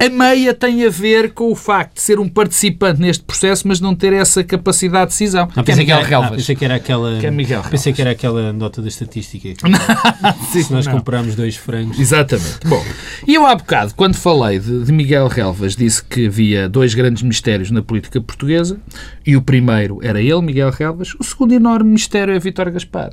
[0.00, 3.80] A meia tem a ver com o facto de ser um participante neste processo, mas
[3.80, 5.46] não ter essa capacidade de decisão.
[5.46, 6.32] que é Miguel que era, Relvas.
[6.32, 7.20] ah, pensei que era aquela.
[7.20, 7.96] Que é Miguel pensei Relvas.
[7.96, 9.48] que era aquela nota da estatística.
[10.50, 10.94] Se nós não.
[10.94, 11.98] comprarmos dois frangos.
[12.00, 12.58] Exatamente.
[12.66, 12.84] Bom,
[13.26, 17.22] e eu há bocado, quando falei de, de Miguel Relvas, disse que havia dois grandes
[17.22, 18.78] mistérios na política portuguesa,
[19.24, 23.12] e o primeiro era ele, Miguel Relvas, o segundo enorme mistério é Vítor Gaspar.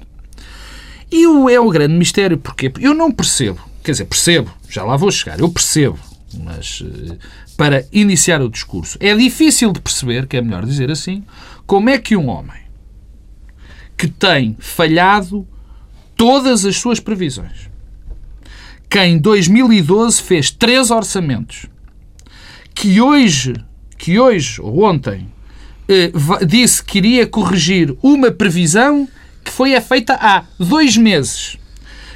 [1.11, 2.37] E o, é o grande mistério?
[2.37, 5.99] Porque eu não percebo, quer dizer, percebo, já lá vou chegar, eu percebo,
[6.41, 7.17] mas eh,
[7.57, 11.23] para iniciar o discurso, é difícil de perceber, que é melhor dizer assim,
[11.67, 12.61] como é que um homem
[13.97, 15.45] que tem falhado
[16.15, 17.69] todas as suas previsões,
[18.89, 21.65] que em 2012 fez três orçamentos,
[22.73, 23.53] que hoje,
[23.97, 25.27] que hoje ou ontem,
[25.89, 26.11] eh,
[26.47, 29.07] disse que iria corrigir uma previsão
[29.43, 31.57] que foi feita há dois meses,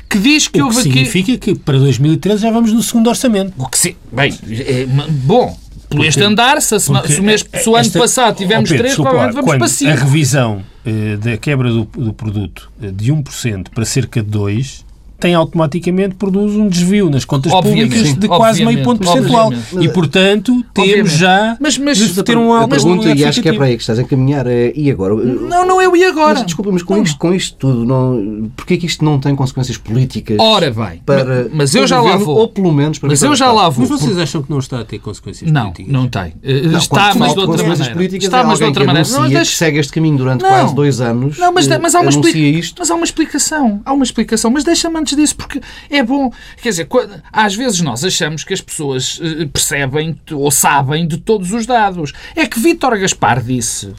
[0.10, 0.84] que diz que O que aqui...
[0.84, 3.54] significa que para 2013 já vamos no segundo orçamento.
[3.58, 3.98] O que se...
[4.12, 5.58] Bem, é, bom,
[5.90, 8.78] por este andar, se, se o, mês, eh, se o ano passado tivemos Oh, Pedro,
[8.78, 9.92] três, desculpa provavelmente lá, vamos para quando cinco.
[9.92, 14.85] A revisão eh, da quebra do, do produto eh, de 1% para cerca de 2%
[15.20, 19.48] tem automaticamente produz um desvio nas contas Obviamente, públicas sim, de quase meio ponto percentual.
[19.48, 19.86] obviamente.
[19.86, 21.18] E, portanto, temos Obviamente.
[21.18, 23.76] já Mas- mas- de ter um a alto pergunta, e acho que é para aí
[23.78, 25.16] que estás a encaminhar, é e agora?
[25.16, 26.36] Não, não é o e agora.
[26.36, 29.78] Mas, desculpa, mas com isto, com isto tudo, não, porquê que isto não tem consequências
[29.78, 30.38] políticas?
[30.40, 32.38] Ora bem, para, mas eu já o lá governo, vou.
[32.38, 33.88] Ou pelo menos para Mas eu já lá vou.
[33.88, 35.94] Mas vocês acham que não está a ter consequências Não, políticas?
[35.94, 36.34] não tem.
[36.44, 38.16] Eh, Não, Está, quando mas de outra consequências maneira.
[38.18, 39.10] Está, é mas de outra maneira.
[39.10, 41.38] Não, que segue este caminho durante quase dois anos.
[41.38, 42.60] Não, mas, eh, mas há uma anuncia explicação.
[42.60, 42.76] isto.
[42.80, 43.82] Mas há uma explicação.
[43.86, 44.52] Há uma explicação.
[44.52, 46.32] Mas deixa-me antes disso, porque é bom.
[46.62, 46.88] Quer dizer,
[47.32, 52.12] às vezes nós achamos que as pessoas eh, percebem ou sabem de todos os dados.
[52.36, 53.94] É que Vítor Gaspar disse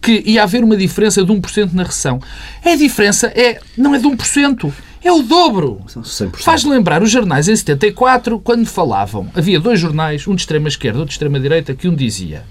[0.00, 2.20] que ia haver uma diferença de 1% na recessão.
[2.64, 4.72] A diferença é, não é de 1%,
[5.04, 5.82] é o dobro.
[5.88, 6.36] São 100%.
[6.36, 11.00] Faz lembrar os jornais em 74, quando falavam, havia dois jornais, um de extrema esquerda,
[11.00, 12.44] outro de extrema direita, que um dizia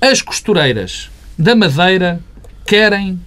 [0.00, 2.20] as costureiras da Madeira
[2.66, 3.18] querem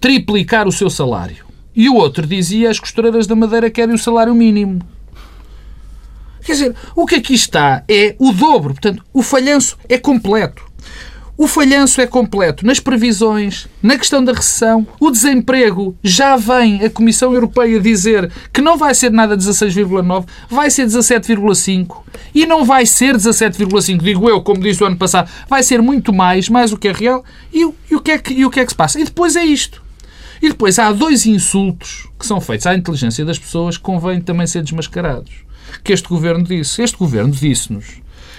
[0.00, 1.45] triplicar o seu salário.
[1.76, 4.80] E o outro dizia as costureiras da Madeira querem o salário mínimo.
[6.42, 8.72] Quer dizer, o que aqui está é o dobro.
[8.72, 10.64] Portanto, o falhanço é completo.
[11.38, 14.86] O falhanço é completo nas previsões, na questão da recessão.
[14.98, 20.70] O desemprego já vem a Comissão Europeia dizer que não vai ser nada 16,9, vai
[20.70, 21.98] ser 17,5.
[22.34, 26.10] E não vai ser 17,5, digo eu, como disse o ano passado, vai ser muito
[26.10, 27.22] mais, mais o que é real.
[27.52, 28.98] E, e o, que é que, e o que é que se passa?
[28.98, 29.84] E depois é isto.
[30.42, 34.46] E depois há dois insultos que são feitos à inteligência das pessoas que convém também
[34.46, 35.32] ser desmascarados.
[35.82, 36.82] Que este governo disse.
[36.82, 37.86] Este governo disse-nos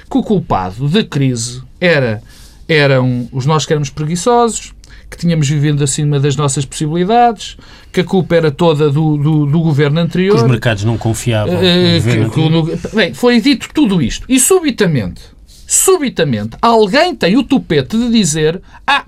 [0.10, 2.22] que o culpado da crise era,
[2.68, 4.74] eram os nós que éramos preguiçosos,
[5.10, 7.58] que tínhamos vivido acima das nossas possibilidades,
[7.92, 10.36] que a culpa era toda do, do, do governo anterior.
[10.36, 11.56] Que os mercados não confiavam.
[11.56, 14.26] Uh, que, que, no, bem, foi dito tudo isto.
[14.28, 15.22] E subitamente,
[15.66, 19.06] subitamente, alguém tem o tupete de dizer ah,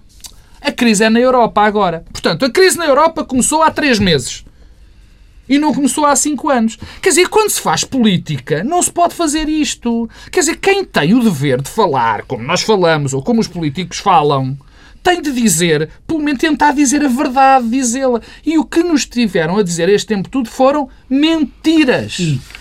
[0.69, 2.05] a crise é na Europa agora.
[2.11, 4.45] Portanto, a crise na Europa começou há três meses.
[5.47, 6.77] E não começou há cinco anos.
[7.01, 10.07] Quer dizer, quando se faz política, não se pode fazer isto.
[10.31, 13.97] Quer dizer, quem tem o dever de falar como nós falamos ou como os políticos
[13.97, 14.55] falam,
[15.01, 18.21] tem de dizer, pelo menos tentar dizer a verdade, dizê-la.
[18.45, 22.17] E o que nos tiveram a dizer este tempo tudo foram mentiras.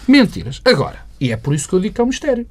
[0.06, 0.62] Mentiras.
[0.64, 2.46] Agora, e é por isso que eu digo que é um mistério.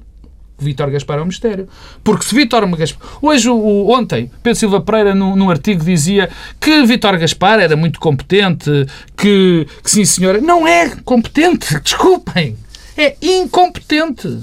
[0.58, 1.68] Vítor Gaspar é um mistério.
[2.02, 3.08] Porque se Vítor Gaspar...
[3.22, 6.28] Hoje, o, ontem, Pedro Silva Pereira, num, num artigo, dizia
[6.60, 8.70] que Vítor Gaspar era muito competente,
[9.16, 10.40] que, que sim, senhora.
[10.40, 12.56] Não é competente, desculpem.
[12.96, 14.38] É incompetente.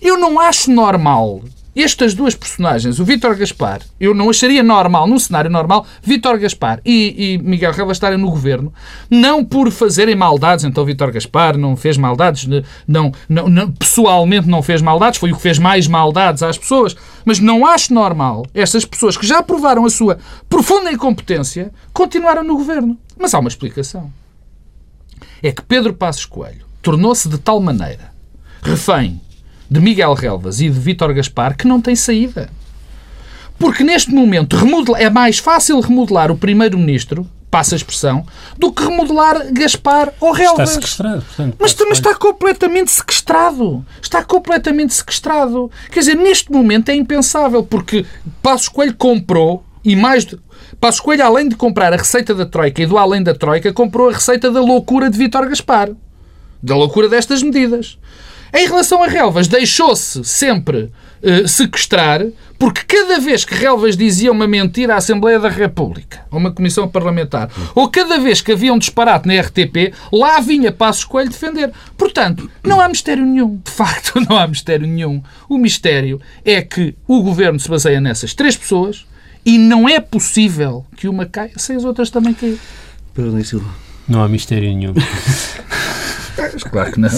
[0.00, 1.42] Eu não acho normal
[1.82, 6.80] estas duas personagens, o Vítor Gaspar, eu não acharia normal, num cenário normal, Vítor Gaspar
[6.84, 8.72] e, e Miguel Rela estarem no governo,
[9.10, 12.48] não por fazerem maldades, então Vítor Gaspar não fez maldades,
[12.86, 16.96] não, não, não, pessoalmente não fez maldades, foi o que fez mais maldades às pessoas,
[17.24, 22.56] mas não acho normal estas pessoas que já provaram a sua profunda incompetência continuaram no
[22.56, 22.98] governo.
[23.16, 24.12] Mas há uma explicação.
[25.42, 28.12] É que Pedro Passos Coelho tornou-se de tal maneira
[28.62, 29.20] refém
[29.70, 32.48] de Miguel Relvas e de Vítor Gaspar que não tem saída.
[33.58, 34.56] Porque neste momento
[34.96, 38.24] é mais fácil remodelar o Primeiro-Ministro, passa a expressão,
[38.56, 40.70] do que remodelar Gaspar ou Relvas.
[40.70, 41.22] Está sequestrado.
[41.22, 43.84] Portanto, mas também está completamente sequestrado.
[44.00, 45.70] Está completamente sequestrado.
[45.90, 48.06] Quer dizer, neste momento é impensável, porque
[48.42, 50.24] Passos Coelho comprou, e mais...
[50.24, 50.38] De...
[50.80, 54.08] Passos Coelho, além de comprar a receita da Troika e do além da Troika, comprou
[54.08, 55.90] a receita da loucura de Vítor Gaspar.
[56.62, 57.98] Da loucura destas medidas.
[58.52, 60.90] Em relação a relvas, deixou-se sempre
[61.22, 62.24] uh, sequestrar,
[62.58, 66.88] porque cada vez que relvas dizia uma mentira à Assembleia da República, a uma comissão
[66.88, 71.70] parlamentar, ou cada vez que havia um disparate na RTP, lá vinha Passos Coelho defender.
[71.96, 73.60] Portanto, não há mistério nenhum.
[73.62, 75.22] De facto, não há mistério nenhum.
[75.48, 79.06] O mistério é que o governo se baseia nessas três pessoas
[79.44, 82.58] e não é possível que uma caia sem as outras também cair.
[83.14, 83.68] Perdão, Silva.
[84.08, 84.94] Não há mistério nenhum.
[86.70, 87.08] Claro que não.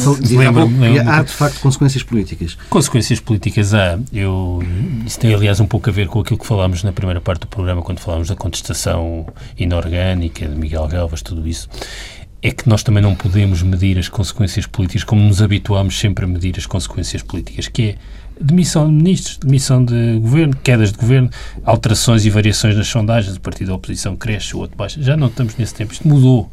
[0.98, 2.56] há, de facto, consequências políticas.
[2.68, 3.98] Consequências políticas há.
[4.12, 4.62] Eu,
[5.06, 7.46] isso tem, aliás, um pouco a ver com aquilo que falámos na primeira parte do
[7.46, 9.26] programa, quando falámos da contestação
[9.58, 11.68] inorgânica, de Miguel Galvas, tudo isso.
[12.42, 16.28] É que nós também não podemos medir as consequências políticas como nos habituámos sempre a
[16.28, 17.96] medir as consequências políticas, que é
[18.40, 21.30] demissão de ministros, demissão de governo, quedas de governo,
[21.64, 25.02] alterações e variações nas sondagens, o partido da oposição cresce, o outro baixa.
[25.02, 25.92] Já não estamos nesse tempo.
[25.92, 26.50] Isto mudou.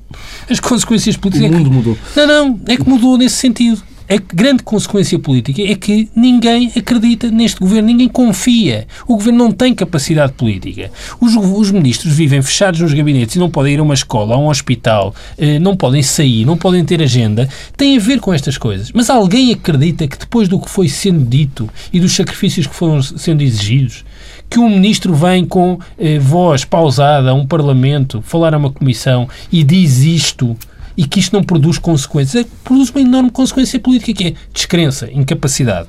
[0.49, 1.49] As consequências políticas.
[1.49, 1.97] O mundo é que, mudou.
[2.15, 7.29] Não, não, é que mudou nesse sentido a grande consequência política é que ninguém acredita
[7.29, 8.87] neste governo, ninguém confia.
[9.05, 10.89] O governo não tem capacidade política.
[11.19, 14.37] Os, os ministros vivem fechados nos gabinetes e não podem ir a uma escola, a
[14.37, 17.49] um hospital, eh, não podem sair, não podem ter agenda.
[17.75, 18.91] Tem a ver com estas coisas.
[18.93, 23.01] Mas alguém acredita que depois do que foi sendo dito e dos sacrifícios que foram
[23.01, 24.05] sendo exigidos,
[24.49, 29.27] que um ministro vem com eh, voz pausada a um parlamento, falar a uma comissão
[29.51, 30.55] e diz isto
[30.97, 32.43] e que isto não produz consequências.
[32.43, 35.87] É produz uma enorme consequência política, que é descrença, incapacidade.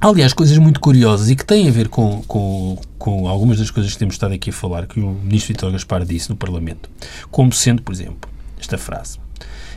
[0.00, 3.92] Aliás, coisas muito curiosas e que têm a ver com, com, com algumas das coisas
[3.92, 6.88] que temos estado aqui a falar, que o ministro Vitor Gaspar disse no Parlamento.
[7.30, 9.18] Como sendo, por exemplo, esta frase.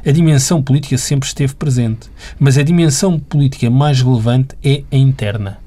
[0.06, 5.60] A dimensão política sempre esteve presente, mas a dimensão política mais relevante é a interna.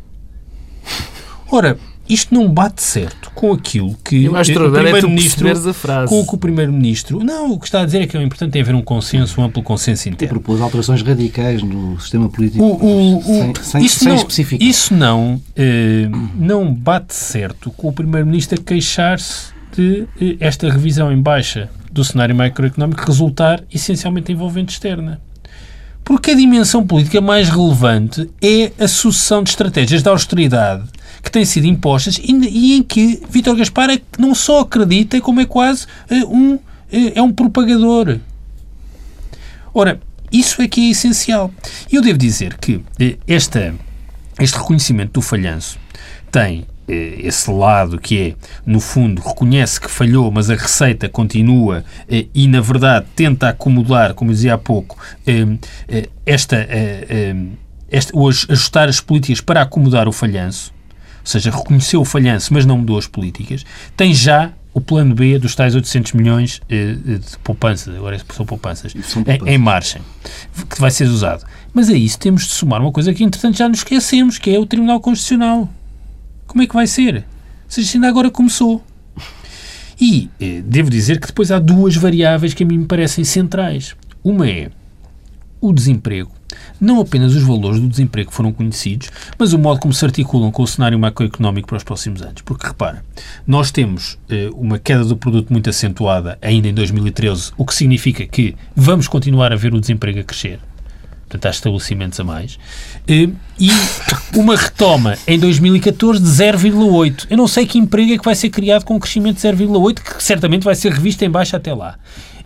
[1.50, 6.38] Ora, isto não bate certo com aquilo que o primeiro-ministro é com o que o
[6.38, 9.40] primeiro-ministro não o que está a dizer é que é importante é haver um consenso
[9.40, 10.36] um amplo consenso interno.
[10.36, 12.62] e propôs alterações radicais no sistema político.
[12.62, 14.66] O, o, o, sem, isso sem, não, especificar.
[14.66, 21.12] isso não eh, não bate certo com o primeiro-ministro a queixar-se de eh, esta revisão
[21.12, 25.20] em baixa do cenário macroeconómico resultar essencialmente envolvente externa.
[26.04, 30.84] Porque a dimensão política mais relevante é a sucessão de estratégias de austeridade
[31.22, 35.40] que têm sido impostas e, e em que Vítor Gaspar é, não só acredita, como
[35.40, 36.60] é quase uh, um, uh,
[36.90, 38.18] é um propagador.
[39.74, 40.00] Ora,
[40.32, 41.52] isso é que é essencial.
[41.90, 42.84] E eu devo dizer que uh,
[43.26, 43.74] esta,
[44.40, 45.78] este reconhecimento do falhanço
[46.30, 52.48] tem esse lado que é, no fundo, reconhece que falhou, mas a receita continua e,
[52.48, 54.96] na verdade, tenta acomodar, como dizia há pouco,
[56.24, 56.66] esta,
[58.14, 60.72] hoje ajustar as políticas para acomodar o falhanço,
[61.24, 63.64] seja, reconheceu o falhanço, mas não mudou as políticas,
[63.96, 68.92] tem já o plano B dos tais 800 milhões eh, de poupanças, agora são poupanças,
[69.04, 69.54] São em, poupanças.
[69.54, 70.00] em marcha,
[70.70, 71.44] que vai ser usado.
[71.74, 74.58] Mas a isso temos de somar uma coisa que, entretanto, já nos esquecemos, que é
[74.58, 75.68] o Tribunal Constitucional.
[76.46, 77.16] Como é que vai ser?
[77.16, 77.22] Ou
[77.68, 78.84] seja, ainda agora começou.
[80.00, 83.96] E eh, devo dizer que depois há duas variáveis que a mim me parecem centrais.
[84.22, 84.70] Uma é
[85.60, 86.30] o desemprego.
[86.80, 90.62] Não apenas os valores do desemprego foram conhecidos, mas o modo como se articulam com
[90.62, 92.42] o cenário macroeconómico para os próximos anos.
[92.42, 93.04] Porque, repara,
[93.46, 98.26] nós temos eh, uma queda do produto muito acentuada ainda em 2013, o que significa
[98.26, 100.58] que vamos continuar a ver o desemprego a crescer.
[101.28, 102.58] Portanto, há estabelecimentos a mais.
[103.06, 103.28] Eh,
[103.60, 103.70] E
[104.34, 107.26] uma retoma em 2014 de 0,8.
[107.28, 110.00] Eu não sei que emprego é que vai ser criado com um crescimento de 0,8,
[110.00, 111.98] que certamente vai ser revisto em baixa até lá.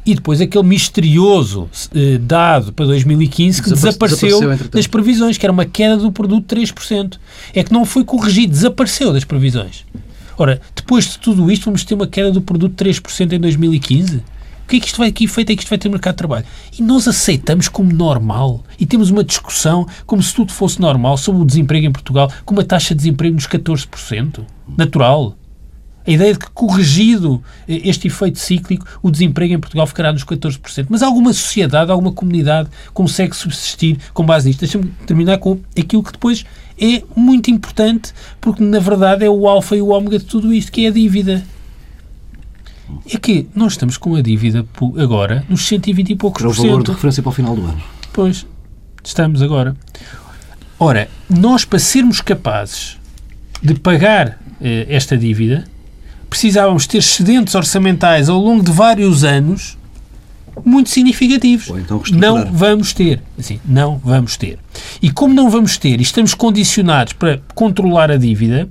[0.05, 5.47] E depois aquele misterioso eh, dado para 2015 que Desapare- desapareceu, desapareceu, das previsões, que
[5.47, 7.19] era uma queda do produto de 3%.
[7.55, 9.85] É que não foi corrigido, desapareceu das previsões.
[10.37, 14.17] Ora, depois de tudo isto, vamos ter uma queda do produto de 3% em 2015?
[14.17, 14.23] O
[14.73, 16.19] que é que isto vai, que efeito é que isto vai ter no mercado de
[16.19, 16.47] trabalho?
[16.79, 21.43] E nós aceitamos como normal e temos uma discussão como se tudo fosse normal sobre
[21.43, 24.41] o desemprego em Portugal, com uma taxa de desemprego nos 14%.
[24.77, 25.37] Natural.
[26.07, 30.25] A ideia de que, corrigido eh, este efeito cíclico, o desemprego em Portugal ficará nos
[30.25, 30.87] 14%.
[30.89, 34.61] Mas alguma sociedade, alguma comunidade consegue subsistir com base nisto?
[34.61, 36.45] Deixa-me terminar com aquilo que depois
[36.81, 40.73] é muito importante, porque na verdade é o alfa e o ômega de tudo isto,
[40.73, 41.45] que é a dívida.
[43.13, 44.67] É que nós estamos com a dívida
[44.99, 46.95] agora nos 120 e poucos Para o por valor de cento.
[46.95, 47.83] referência para o final do ano.
[48.13, 48.45] Pois,
[49.03, 49.77] estamos agora.
[50.79, 52.99] Ora, nós para sermos capazes
[53.63, 55.65] de pagar eh, esta dívida,
[56.33, 59.77] precisávamos ter excedentes orçamentais ao longo de vários anos
[60.65, 61.69] muito significativos.
[61.81, 63.23] Então não vamos ter.
[63.39, 64.59] Assim, não vamos ter.
[65.01, 68.69] E como não vamos ter e estamos condicionados para controlar a dívida,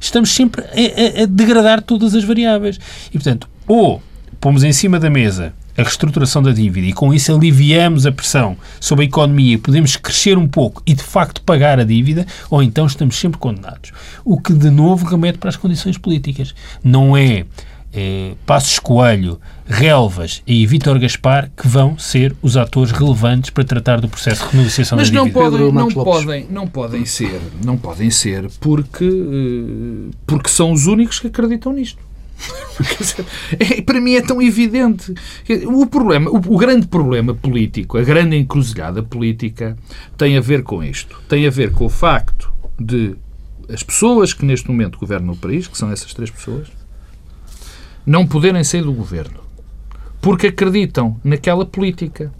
[0.00, 2.78] estamos sempre a, a- a degradar todas as variáveis.
[3.08, 4.02] E, portanto, ou
[4.40, 8.56] pomos em cima da mesa a reestruturação da dívida e com isso aliviamos a pressão
[8.78, 12.62] sobre a economia e podemos crescer um pouco e de facto pagar a dívida, ou
[12.62, 13.92] então estamos sempre condenados.
[14.24, 16.54] O que de novo remete para as condições políticas.
[16.82, 17.44] Não é
[17.92, 24.00] eh, Passos Coelho, Relvas e Vítor Gaspar que vão ser os atores relevantes para tratar
[24.00, 25.50] do processo de renegociação Mas da não dívida.
[25.50, 31.18] podem, não podem, não podem ser, não podem ser porque eh, porque são os únicos
[31.18, 32.09] que acreditam nisto.
[33.58, 35.12] É- para mim é tão evidente.
[35.66, 39.76] O problema, o, o grande problema político, a grande encruzilhada política
[40.16, 41.20] tem a ver com isto.
[41.28, 43.14] Tem a ver com o facto de
[43.68, 46.68] as pessoas que neste momento governam o país, que são essas três pessoas,
[48.06, 49.40] não poderem sair do governo
[50.20, 52.32] porque acreditam naquela política.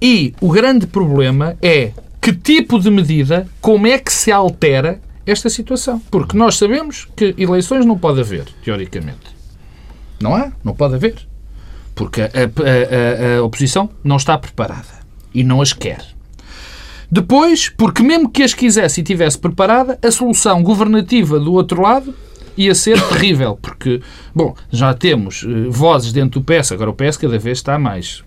[0.00, 5.48] E o grande problema é que tipo de medida, como é que se altera esta
[5.48, 6.00] situação.
[6.10, 9.34] Porque nós sabemos que eleições não pode haver, teoricamente.
[10.20, 10.52] Não há?
[10.62, 11.16] Não pode haver.
[11.94, 15.00] Porque a, a- a- a oposição não está preparada
[15.32, 16.04] e não as quer.
[17.10, 22.14] Depois, porque mesmo que as quisesse e tivesse preparada, a solução governativa do outro lado
[22.56, 24.00] ia ser terrível, porque,
[24.34, 28.22] bom, já temos eh, vozes dentro do PS, agora o PS cada vez está mais.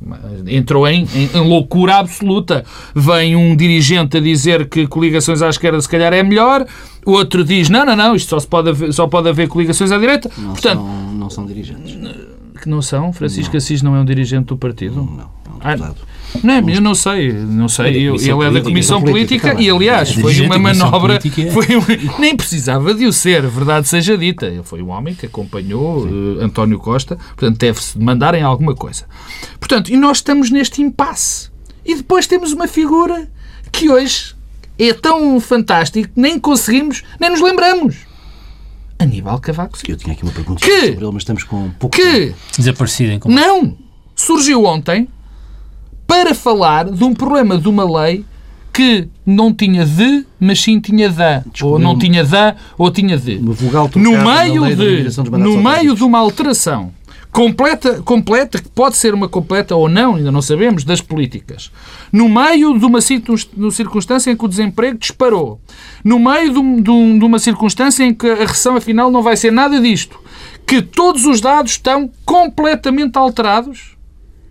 [0.47, 2.63] Entrou em, em- em loucura absoluta.
[2.95, 6.65] Vem um dirigente a dizer que coligações à esquerda se calhar é melhor,
[7.05, 9.91] o outro diz, não, não, não, isto só, se pode haver, só pode haver coligações
[9.91, 10.29] à direita.
[10.37, 11.97] Não, Portanto, são, não são dirigentes.
[12.61, 14.95] que não são, Francisco Assis não é um dirigente do partido.
[14.95, 15.97] Não, é um Ah, deputado.
[16.43, 18.07] Não é, eu não sei, não sei.
[18.07, 18.65] Comissão ele é da.
[18.65, 21.15] Comissão Política, Política tá e, aliás, foi uma manobra.
[21.15, 21.51] É.
[21.51, 24.45] Foi um- nem precisava de o ser, verdade seja dita.
[24.47, 29.05] Ele foi um homem que acompanhou eh, António Costa, portanto, deve-se mandarem alguma coisa.
[29.59, 31.49] Portanto, e nós estamos neste impasse.
[31.85, 33.29] E depois temos uma figura
[33.71, 34.35] que hoje
[34.77, 37.95] é tão fantástico que nem conseguimos, nem nos lembramos.
[38.99, 39.93] Aníbal Cavaco Silva.
[39.93, 42.33] Eu tinha aqui uma pergunta Que- sobre ele, mas estamos com pouco Que.
[42.57, 43.77] Desaparecido em não!
[44.15, 45.07] Surgiu ontem
[46.07, 48.25] para falar de um problema de uma lei
[48.73, 51.43] que não tinha de, mas sim tinha da.
[51.61, 53.39] Ou não tinha da, ou tinha de.
[53.39, 56.91] No meio, de, no meio de uma alteração
[57.31, 61.71] completa, completa, que pode ser uma completa ou não, ainda não sabemos, das políticas.
[62.11, 65.59] No meio de uma circunstância em que o desemprego disparou.
[66.03, 70.19] No meio de uma circunstância em que a recessão, afinal, não vai ser nada disto.
[70.65, 73.96] Que todos os dados estão completamente alterados.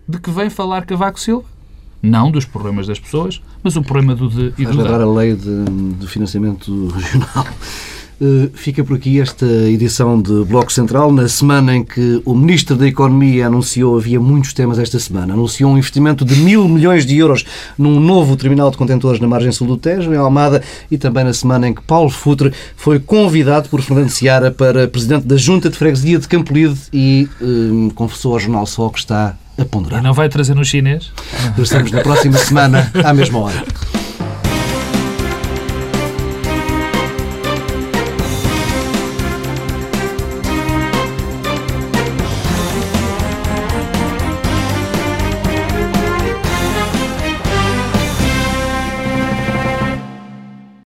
[0.07, 1.57] De que vem falar Cavaco Silva?
[2.01, 5.65] Não dos problemas das pessoas, mas o problema do de e do a lei de,
[5.95, 7.47] do financiamento regional.
[8.21, 12.75] Uh, fica por aqui esta edição de Bloco Central, na semana em que o Ministro
[12.75, 17.17] da Economia anunciou, havia muitos temas esta semana, anunciou um investimento de mil milhões de
[17.17, 17.43] euros
[17.77, 21.33] num novo terminal de contentores na margem sul do Tejo, em Almada, e também na
[21.33, 25.77] semana em que Paulo Futre foi convidado por Fernando Seara para Presidente da Junta de
[25.77, 29.99] Freguesia de Campolide e uh, confessou ao Jornal Sol que está a ponderar.
[29.99, 31.11] E não vai trazer no chinês?
[31.57, 33.63] Estamos na próxima semana, à mesma hora.